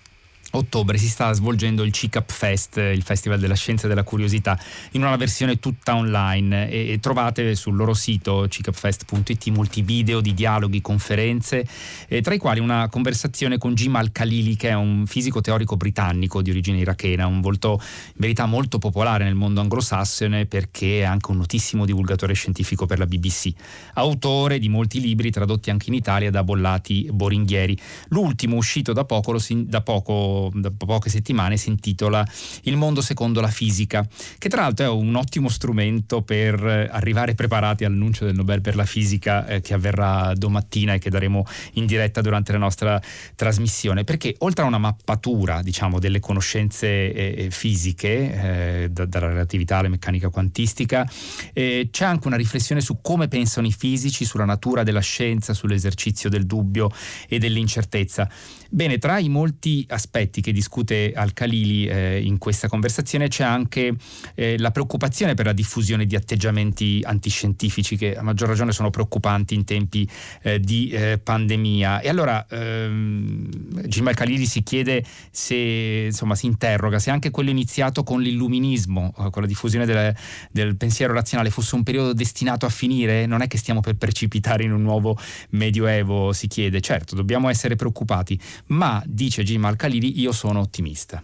ottobre 0.51 0.97
si 0.97 1.07
sta 1.07 1.31
svolgendo 1.33 1.83
il 1.83 1.91
CICAP 1.91 2.31
Fest, 2.31 2.77
il 2.77 3.03
Festival 3.03 3.39
della 3.39 3.55
Scienza 3.55 3.85
e 3.85 3.89
della 3.89 4.03
Curiosità, 4.03 4.59
in 4.91 5.03
una 5.03 5.15
versione 5.15 5.59
tutta 5.59 5.95
online 5.95 6.69
e, 6.69 6.99
trovate 7.01 7.55
sul 7.55 7.75
loro 7.75 7.93
sito 7.93 8.47
cicapfest.it 8.47 9.47
molti 9.49 9.81
video 9.81 10.21
di 10.21 10.33
dialoghi, 10.33 10.81
conferenze, 10.81 11.65
eh, 12.07 12.21
tra 12.21 12.33
i 12.33 12.37
quali 12.37 12.59
una 12.59 12.87
conversazione 12.89 13.57
con 13.57 13.73
Jim 13.73 13.95
Al-Khalili 13.95 14.55
che 14.55 14.69
è 14.69 14.73
un 14.73 15.05
fisico 15.05 15.41
teorico 15.41 15.77
britannico 15.77 16.41
di 16.41 16.49
origine 16.49 16.79
irachena, 16.79 17.25
un 17.27 17.41
volto 17.41 17.79
in 17.81 18.13
verità 18.17 18.45
molto 18.45 18.77
popolare 18.77 19.23
nel 19.23 19.35
mondo 19.35 19.61
anglosassone 19.61 20.45
perché 20.45 20.99
è 20.99 21.03
anche 21.03 21.31
un 21.31 21.37
notissimo 21.37 21.85
divulgatore 21.85 22.33
scientifico 22.33 22.85
per 22.85 22.99
la 22.99 23.05
BBC, 23.05 23.51
autore 23.93 24.59
di 24.59 24.69
molti 24.69 24.99
libri 24.99 25.31
tradotti 25.31 25.69
anche 25.69 25.89
in 25.89 25.95
Italia 25.95 26.31
da 26.31 26.43
Bollati 26.43 27.09
Boringhieri. 27.11 27.77
L'ultimo 28.09 28.55
uscito 28.55 28.93
da 28.93 29.05
poco, 29.05 29.37
da 29.49 29.81
poco 29.81 30.40
da 30.53 30.71
poche 30.71 31.09
settimane 31.09 31.57
si 31.57 31.69
intitola 31.69 32.25
Il 32.63 32.77
mondo 32.77 33.01
secondo 33.01 33.41
la 33.41 33.49
fisica, 33.49 34.07
che 34.37 34.49
tra 34.49 34.61
l'altro 34.61 34.85
è 34.85 34.89
un 34.89 35.15
ottimo 35.15 35.49
strumento 35.49 36.21
per 36.21 36.65
eh, 36.65 36.89
arrivare 36.91 37.35
preparati 37.35 37.83
all'annuncio 37.83 38.25
del 38.25 38.35
Nobel 38.35 38.61
per 38.61 38.75
la 38.75 38.85
fisica 38.85 39.45
eh, 39.45 39.61
che 39.61 39.73
avverrà 39.73 40.33
domattina 40.33 40.93
e 40.93 40.99
che 40.99 41.09
daremo 41.09 41.45
in 41.73 41.85
diretta 41.85 42.21
durante 42.21 42.51
la 42.51 42.57
nostra 42.57 43.01
trasmissione, 43.35 44.03
perché 44.03 44.35
oltre 44.39 44.63
a 44.63 44.67
una 44.67 44.77
mappatura 44.77 45.61
diciamo, 45.61 45.99
delle 45.99 46.19
conoscenze 46.19 46.87
eh, 46.87 47.45
eh 47.45 47.51
fisiche, 47.51 48.83
eh, 48.83 48.89
da, 48.89 49.05
dalla 49.05 49.27
relatività 49.27 49.77
alla 49.77 49.89
meccanica 49.89 50.29
quantistica, 50.29 51.09
eh, 51.53 51.89
c'è 51.91 52.05
anche 52.05 52.27
una 52.27 52.37
riflessione 52.37 52.81
su 52.81 52.99
come 53.01 53.27
pensano 53.27 53.67
i 53.67 53.71
fisici, 53.71 54.25
sulla 54.25 54.45
natura 54.45 54.83
della 54.83 54.99
scienza, 55.01 55.53
sull'esercizio 55.53 56.29
del 56.29 56.45
dubbio 56.45 56.89
e 57.27 57.37
dell'incertezza. 57.39 58.29
Bene, 58.73 58.99
tra 58.99 59.19
i 59.19 59.27
molti 59.27 59.85
aspetti 59.89 60.39
che 60.39 60.53
discute 60.53 61.11
Al-Khalili 61.13 61.87
eh, 61.87 62.21
in 62.21 62.37
questa 62.37 62.69
conversazione 62.69 63.27
c'è 63.27 63.43
anche 63.43 63.93
eh, 64.33 64.57
la 64.57 64.71
preoccupazione 64.71 65.33
per 65.33 65.45
la 65.45 65.51
diffusione 65.51 66.05
di 66.05 66.15
atteggiamenti 66.15 67.01
antiscientifici 67.03 67.97
che 67.97 68.15
a 68.15 68.21
maggior 68.21 68.47
ragione 68.47 68.71
sono 68.71 68.89
preoccupanti 68.89 69.55
in 69.55 69.65
tempi 69.65 70.07
eh, 70.43 70.61
di 70.61 70.89
eh, 70.89 71.19
pandemia. 71.21 71.99
E 71.99 72.07
allora 72.07 72.47
ehm, 72.47 73.49
Jim 73.87 74.07
Al-Khalili 74.07 74.45
si 74.45 74.63
chiede 74.63 75.03
se, 75.29 76.05
insomma, 76.05 76.35
si 76.35 76.45
interroga 76.45 76.97
se 76.97 77.09
anche 77.09 77.29
quello 77.29 77.49
iniziato 77.49 78.03
con 78.03 78.21
l'illuminismo, 78.21 79.13
eh, 79.17 79.29
con 79.31 79.41
la 79.41 79.49
diffusione 79.49 79.85
del, 79.85 80.15
del 80.49 80.77
pensiero 80.77 81.11
razionale, 81.11 81.49
fosse 81.49 81.75
un 81.75 81.83
periodo 81.83 82.13
destinato 82.13 82.65
a 82.65 82.69
finire. 82.69 83.25
Non 83.25 83.41
è 83.41 83.47
che 83.47 83.57
stiamo 83.57 83.81
per 83.81 83.95
precipitare 83.95 84.63
in 84.63 84.71
un 84.71 84.81
nuovo 84.81 85.17
medioevo, 85.49 86.31
si 86.31 86.47
chiede. 86.47 86.79
Certo, 86.79 87.15
dobbiamo 87.15 87.49
essere 87.49 87.75
preoccupati, 87.75 88.39
ma 88.67 89.03
dice 89.05 89.43
Jim 89.43 89.65
Al-Khalili 89.65 90.19
io 90.19 90.31
sono 90.31 90.59
ottimista. 90.61 91.23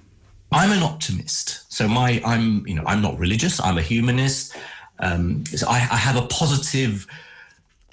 I'm 0.50 0.72
an 0.72 0.82
optimist. 0.82 1.66
So 1.68 1.88
my 1.88 2.22
I'm 2.24 2.64
you 2.66 2.76
know 2.76 2.84
I'm 2.86 3.02
not 3.02 3.20
religious. 3.20 3.60
I'm 3.60 3.78
a 3.78 3.82
humanist. 3.82 4.56
Um, 5.00 5.44
so 5.46 5.68
I, 5.68 5.78
I, 5.92 5.98
have 5.98 6.16
a 6.16 6.26
positive 6.26 7.06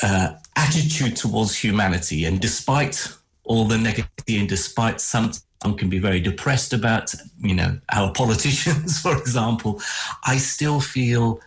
uh, 0.03 0.33
attitude 0.57 1.17
towards 1.17 1.55
humanity, 1.55 2.25
and 2.25 2.41
despite 2.41 3.15
all 3.43 3.67
the 3.67 3.77
negativity 3.77 4.39
and 4.39 4.49
despite 4.49 5.03
some 5.03 5.33
can 5.77 5.89
be 5.91 5.99
very 5.99 6.21
depressed 6.21 6.73
about 6.73 7.15
you 7.39 7.55
know 7.55 7.79
our 7.93 8.13
politicians, 8.21 9.01
for 9.01 9.17
example, 9.19 9.81
I 10.25 10.39
still 10.39 10.81
feel 10.81 11.41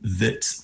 that 0.00 0.63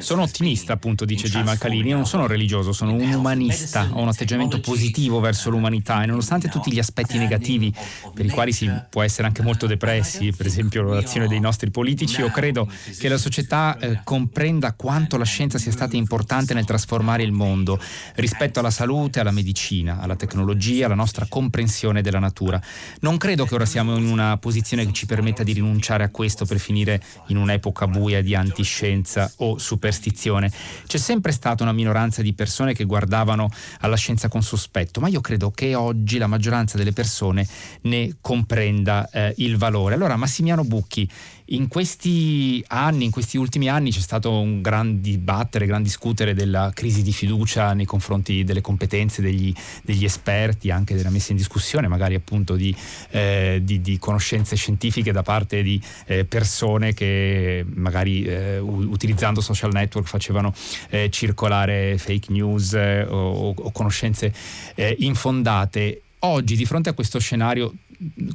sono 0.00 0.22
ottimista, 0.22 0.72
appunto, 0.72 1.04
dice 1.04 1.28
Jim 1.28 1.46
Alcalini. 1.46 1.90
Io 1.90 1.96
non 1.96 2.06
sono 2.06 2.26
religioso, 2.26 2.72
sono 2.72 2.92
un 2.92 3.12
umanista. 3.12 3.88
Ho 3.92 4.00
un 4.00 4.08
atteggiamento 4.08 4.60
positivo 4.60 5.20
verso 5.20 5.50
l'umanità 5.50 6.02
e 6.02 6.06
nonostante 6.06 6.48
tutti 6.48 6.72
gli 6.72 6.78
aspetti 6.78 7.16
negativi 7.16 7.72
per 8.12 8.24
i 8.24 8.30
quali 8.30 8.52
si 8.52 8.70
può 8.90 9.02
essere 9.02 9.26
anche 9.26 9.42
molto 9.42 9.66
depressi, 9.66 10.32
per 10.36 10.46
esempio 10.46 10.82
l'azione 10.82 11.28
dei 11.28 11.40
nostri 11.40 11.70
politici, 11.70 12.20
io 12.20 12.30
credo 12.30 12.68
che 12.98 13.08
la 13.08 13.18
società 13.18 13.76
eh, 13.78 14.00
comprenda 14.04 14.72
quanto 14.72 15.16
la 15.16 15.24
scienza 15.24 15.58
sia 15.58 15.72
stata 15.72 15.96
importante 15.96 16.54
nel 16.54 16.64
trasformare 16.64 17.22
il 17.22 17.32
mondo 17.32 17.78
rispetto 18.16 18.58
alla 18.58 18.70
salute, 18.70 19.20
alla 19.20 19.30
medicina, 19.30 20.00
alla 20.00 20.16
tecnologia, 20.16 20.86
alla 20.86 20.94
nostra 20.94 21.26
comprensione 21.28 22.02
della 22.02 22.18
natura. 22.18 22.60
Non 23.00 23.16
credo 23.16 23.44
che 23.44 23.54
ora 23.54 23.66
siamo 23.66 23.96
in 23.96 24.06
una 24.06 24.36
posizione 24.38 24.84
che 24.84 24.92
ci 24.92 25.06
permetta 25.06 25.42
di 25.42 25.52
rinunciare 25.52 25.83
rinunciare 25.84 26.04
a 26.04 26.08
questo 26.08 26.46
per 26.46 26.58
finire 26.58 27.02
in 27.26 27.36
un'epoca 27.36 27.86
buia 27.86 28.22
di 28.22 28.34
antiscienza 28.34 29.30
o 29.36 29.58
superstizione. 29.58 30.50
C'è 30.86 30.96
sempre 30.96 31.30
stata 31.32 31.62
una 31.62 31.72
minoranza 31.72 32.22
di 32.22 32.32
persone 32.32 32.72
che 32.72 32.84
guardavano 32.84 33.50
alla 33.80 33.96
scienza 33.96 34.28
con 34.28 34.42
sospetto, 34.42 35.00
ma 35.00 35.08
io 35.08 35.20
credo 35.20 35.50
che 35.50 35.74
oggi 35.74 36.16
la 36.16 36.26
maggioranza 36.26 36.78
delle 36.78 36.92
persone 36.92 37.46
ne 37.82 38.16
comprenda 38.20 39.08
eh, 39.10 39.34
il 39.38 39.56
valore. 39.58 39.94
Allora, 39.94 40.16
Massimiano 40.16 40.64
Bucchi, 40.64 41.08
in 41.46 41.68
questi 41.68 42.64
anni, 42.68 43.04
in 43.04 43.10
questi 43.10 43.36
ultimi 43.36 43.68
anni 43.68 43.90
c'è 43.90 44.00
stato 44.00 44.40
un 44.40 44.62
gran 44.62 45.02
dibattere, 45.02 45.66
gran 45.66 45.82
discutere 45.82 46.32
della 46.32 46.70
crisi 46.72 47.02
di 47.02 47.12
fiducia 47.12 47.74
nei 47.74 47.84
confronti 47.84 48.44
delle 48.44 48.62
competenze 48.62 49.20
degli, 49.20 49.52
degli 49.82 50.04
esperti, 50.04 50.70
anche 50.70 50.94
della 50.94 51.10
messa 51.10 51.32
in 51.32 51.36
discussione 51.36 51.86
magari 51.86 52.14
appunto 52.14 52.56
di, 52.56 52.74
eh, 53.10 53.60
di, 53.62 53.82
di 53.82 53.98
conoscenze 53.98 54.56
scientifiche 54.56 55.12
da 55.12 55.22
parte 55.22 55.62
di 55.62 55.80
eh, 56.06 56.24
persone 56.24 56.94
che 56.94 57.64
magari 57.74 58.24
eh, 58.24 58.58
utilizzando 58.58 59.42
social 59.42 59.72
network 59.72 60.08
facevano 60.08 60.54
eh, 60.88 61.10
circolare 61.10 61.98
fake 61.98 62.32
news 62.32 62.72
eh, 62.72 63.02
o, 63.02 63.54
o, 63.54 63.70
conoscenze 63.70 64.32
eh, 64.74 64.96
infondate. 65.00 66.00
Oggi 66.20 66.56
di 66.56 66.64
fronte 66.64 66.88
a 66.88 66.94
questo 66.94 67.18
scenario 67.18 67.74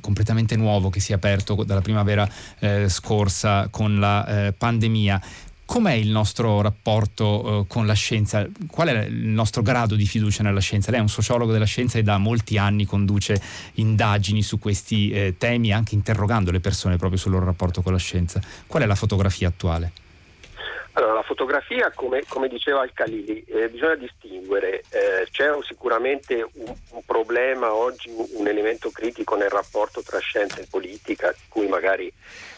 completamente 0.01 0.55
nuovo 0.55 0.89
che 0.89 0.99
si 0.99 1.11
è 1.11 1.15
aperto 1.15 1.63
dalla 1.63 1.81
primavera 1.81 2.29
eh, 2.59 2.89
scorsa 2.89 3.67
con 3.69 3.99
la 3.99 4.47
eh, 4.47 4.53
pandemia. 4.53 5.21
Com'è 5.65 5.93
il 5.93 6.09
nostro 6.09 6.61
rapporto 6.61 7.61
eh, 7.61 7.67
con 7.67 7.85
la 7.85 7.93
scienza? 7.93 8.47
Qual 8.67 8.87
è 8.87 9.05
il 9.05 9.27
nostro 9.27 9.61
grado 9.61 9.95
di 9.95 10.07
fiducia 10.07 10.41
nella 10.41 10.61
scienza? 10.61 10.89
Lei 10.89 10.99
è 10.99 11.03
un 11.03 11.09
sociologo 11.09 11.51
della 11.51 11.65
scienza 11.65 11.99
e 11.99 12.03
da 12.03 12.17
molti 12.17 12.57
anni 12.57 12.85
conduce 12.85 13.39
indagini 13.75 14.41
su 14.41 14.57
questi 14.57 15.11
eh, 15.11 15.35
temi, 15.37 15.71
anche 15.71 15.93
interrogando 15.93 16.49
le 16.49 16.59
persone 16.59 16.97
proprio 16.97 17.19
sul 17.19 17.31
loro 17.31 17.45
rapporto 17.45 17.83
con 17.83 17.91
la 17.91 17.99
scienza. 17.99 18.41
Qual 18.65 18.81
è 18.81 18.85
la 18.87 18.95
fotografia 18.95 19.47
attuale? 19.47 19.91
Allora, 20.99 21.13
la 21.13 21.23
fotografia, 21.23 21.93
come, 21.95 22.23
come 22.27 22.49
diceva 22.49 22.81
Al-Khalili, 22.81 23.45
eh, 23.45 23.69
bisogna 23.69 23.95
distinguere. 23.95 24.83
Eh, 24.89 25.25
c'è 25.31 25.49
sicuramente 25.61 26.45
un, 26.55 26.75
un, 26.89 27.05
problema 27.05 27.73
oggi, 27.73 28.13
un 28.33 28.45
elemento 28.45 28.89
critico 28.89 29.37
nel 29.37 29.49
rapporto 29.49 30.01
tra 30.01 30.19
scienza 30.19 30.59
e 30.59 30.67
politica, 30.69 31.31
di 31.31 31.43
cui 31.47 31.67
magari 31.69 32.11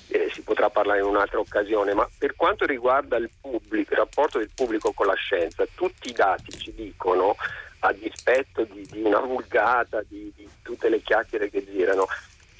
eh, 0.08 0.32
si 0.34 0.42
potrà 0.42 0.72
parlare 0.72 1.02
in 1.02 1.06
un'altra 1.06 1.38
occasione, 1.38 1.94
ma 1.94 2.10
per 2.18 2.36
quanto 2.36 2.66
riguarda 2.66 3.16
il 3.18 3.30
pubblico, 3.40 3.92
il 3.92 4.00
rapporto 4.00 4.40
del 4.40 4.50
pubblico 4.56 4.92
con 4.92 5.06
la 5.06 5.14
scienza, 5.14 5.64
tutti 5.76 6.10
i 6.10 6.14
dati 6.14 6.50
ci 6.58 6.74
dicono, 6.74 7.36
a 7.82 7.94
dispetto 7.94 8.64
di, 8.64 8.88
di 8.90 9.04
una 9.04 9.20
vulgata, 9.20 10.02
di, 10.08 10.34
di 10.36 10.50
tutte 10.64 10.90
le 10.90 11.02
chiacchiere 11.02 11.52
che 11.52 11.64
girano, 11.64 12.08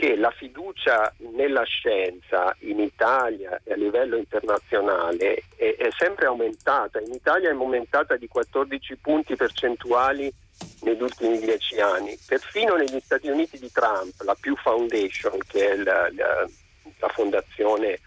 che 0.02 0.16
la 0.16 0.32
fiducia 0.32 1.14
nella 1.36 1.62
scienza 1.62 2.56
in 2.62 2.80
Italia 2.80 3.62
e 3.64 3.74
a 3.74 3.76
livello 3.76 4.18
internazionale 4.18 5.44
è, 5.56 5.76
è, 5.76 5.90
sempre 5.96 6.26
aumentata. 6.26 7.00
In 7.00 7.14
Italia 7.14 7.50
è 7.50 7.54
aumentata 7.54 8.16
di 8.16 8.28
14 8.28 8.96
punti 8.96 9.36
percentuali 9.36 10.34
negli 10.82 11.04
ultimi 11.04 11.38
dieci 11.38 11.80
anni. 11.80 12.18
Perfino 12.26 12.78
negli 12.78 13.00
Stati 13.00 13.30
Uniti 13.30 13.60
di 13.60 13.72
Trump, 13.72 14.20
la 14.22 14.36
Pew 14.42 14.56
Foundation, 14.56 15.38
che 15.46 15.70
è 15.70 15.76
la, 15.76 16.10
la, 16.16 16.50
la 16.98 17.08
fondazione 17.10 18.00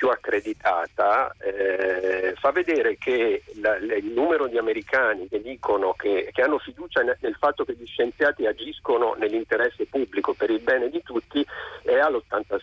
più 0.00 0.08
accreditata, 0.08 1.30
eh, 1.44 2.32
fa 2.40 2.52
vedere 2.52 2.96
che 2.96 3.42
la, 3.60 3.76
il 3.76 4.12
numero 4.14 4.46
di 4.46 4.56
americani 4.56 5.28
che 5.28 5.42
dicono 5.42 5.92
che, 5.92 6.30
che 6.32 6.40
hanno 6.40 6.56
fiducia 6.56 7.02
nel, 7.02 7.18
nel, 7.20 7.36
fatto 7.38 7.66
che 7.66 7.76
gli 7.78 7.84
scienziati 7.84 8.46
agiscono 8.46 9.14
nell'interesse 9.18 9.84
pubblico 9.90 10.32
per 10.32 10.48
il 10.48 10.60
bene 10.60 10.88
di 10.88 11.02
tutti 11.04 11.44
è 11.82 11.98
all'86%. 11.98 12.62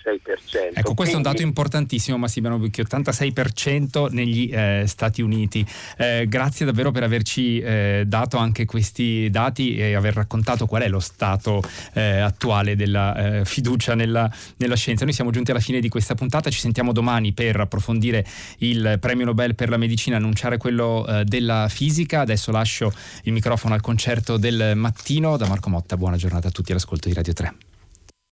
Ecco, 0.73 0.95
questo 0.95 0.95
Quindi... 0.95 1.11
è 1.11 1.15
un 1.15 1.21
dato 1.21 1.41
importantissimo, 1.43 2.17
Massimiliano 2.17 2.59
Bucchi, 2.59 2.81
86% 2.81 4.07
negli 4.09 4.49
eh, 4.51 4.85
Stati 4.87 5.21
Uniti. 5.21 5.63
Eh, 5.95 6.25
grazie 6.27 6.65
davvero 6.65 6.89
per 6.89 7.03
averci 7.03 7.59
eh, 7.59 8.03
dato 8.07 8.37
anche 8.37 8.65
questi 8.65 9.29
dati 9.29 9.77
e 9.77 9.93
aver 9.93 10.15
raccontato 10.15 10.65
qual 10.65 10.81
è 10.81 10.87
lo 10.89 10.99
stato 10.99 11.61
eh, 11.93 12.17
attuale 12.17 12.75
della 12.75 13.41
eh, 13.41 13.45
fiducia 13.45 13.93
nella, 13.93 14.27
nella 14.57 14.75
scienza. 14.75 15.03
Noi 15.03 15.13
siamo 15.13 15.29
giunti 15.29 15.51
alla 15.51 15.59
fine 15.59 15.79
di 15.79 15.87
questa 15.87 16.15
puntata, 16.15 16.49
ci 16.49 16.59
sentiamo 16.59 16.91
domani 16.91 17.25
per 17.33 17.59
approfondire 17.59 18.25
il 18.59 18.97
premio 18.99 19.25
Nobel 19.25 19.55
per 19.55 19.69
la 19.69 19.77
medicina, 19.77 20.17
annunciare 20.17 20.57
quello 20.57 21.05
eh, 21.07 21.23
della 21.23 21.67
fisica. 21.69 22.21
Adesso 22.21 22.51
lascio 22.51 22.91
il 23.23 23.33
microfono 23.33 23.73
al 23.73 23.81
concerto 23.81 24.37
del 24.37 24.73
mattino 24.75 25.37
da 25.37 25.47
Marco 25.47 25.69
Motta. 25.69 25.97
Buona 25.97 26.17
giornata 26.17 26.47
a 26.47 26.51
tutti 26.51 26.71
all'ascolto 26.71 27.07
di 27.07 27.13
Radio 27.13 27.33
3. 27.33 27.55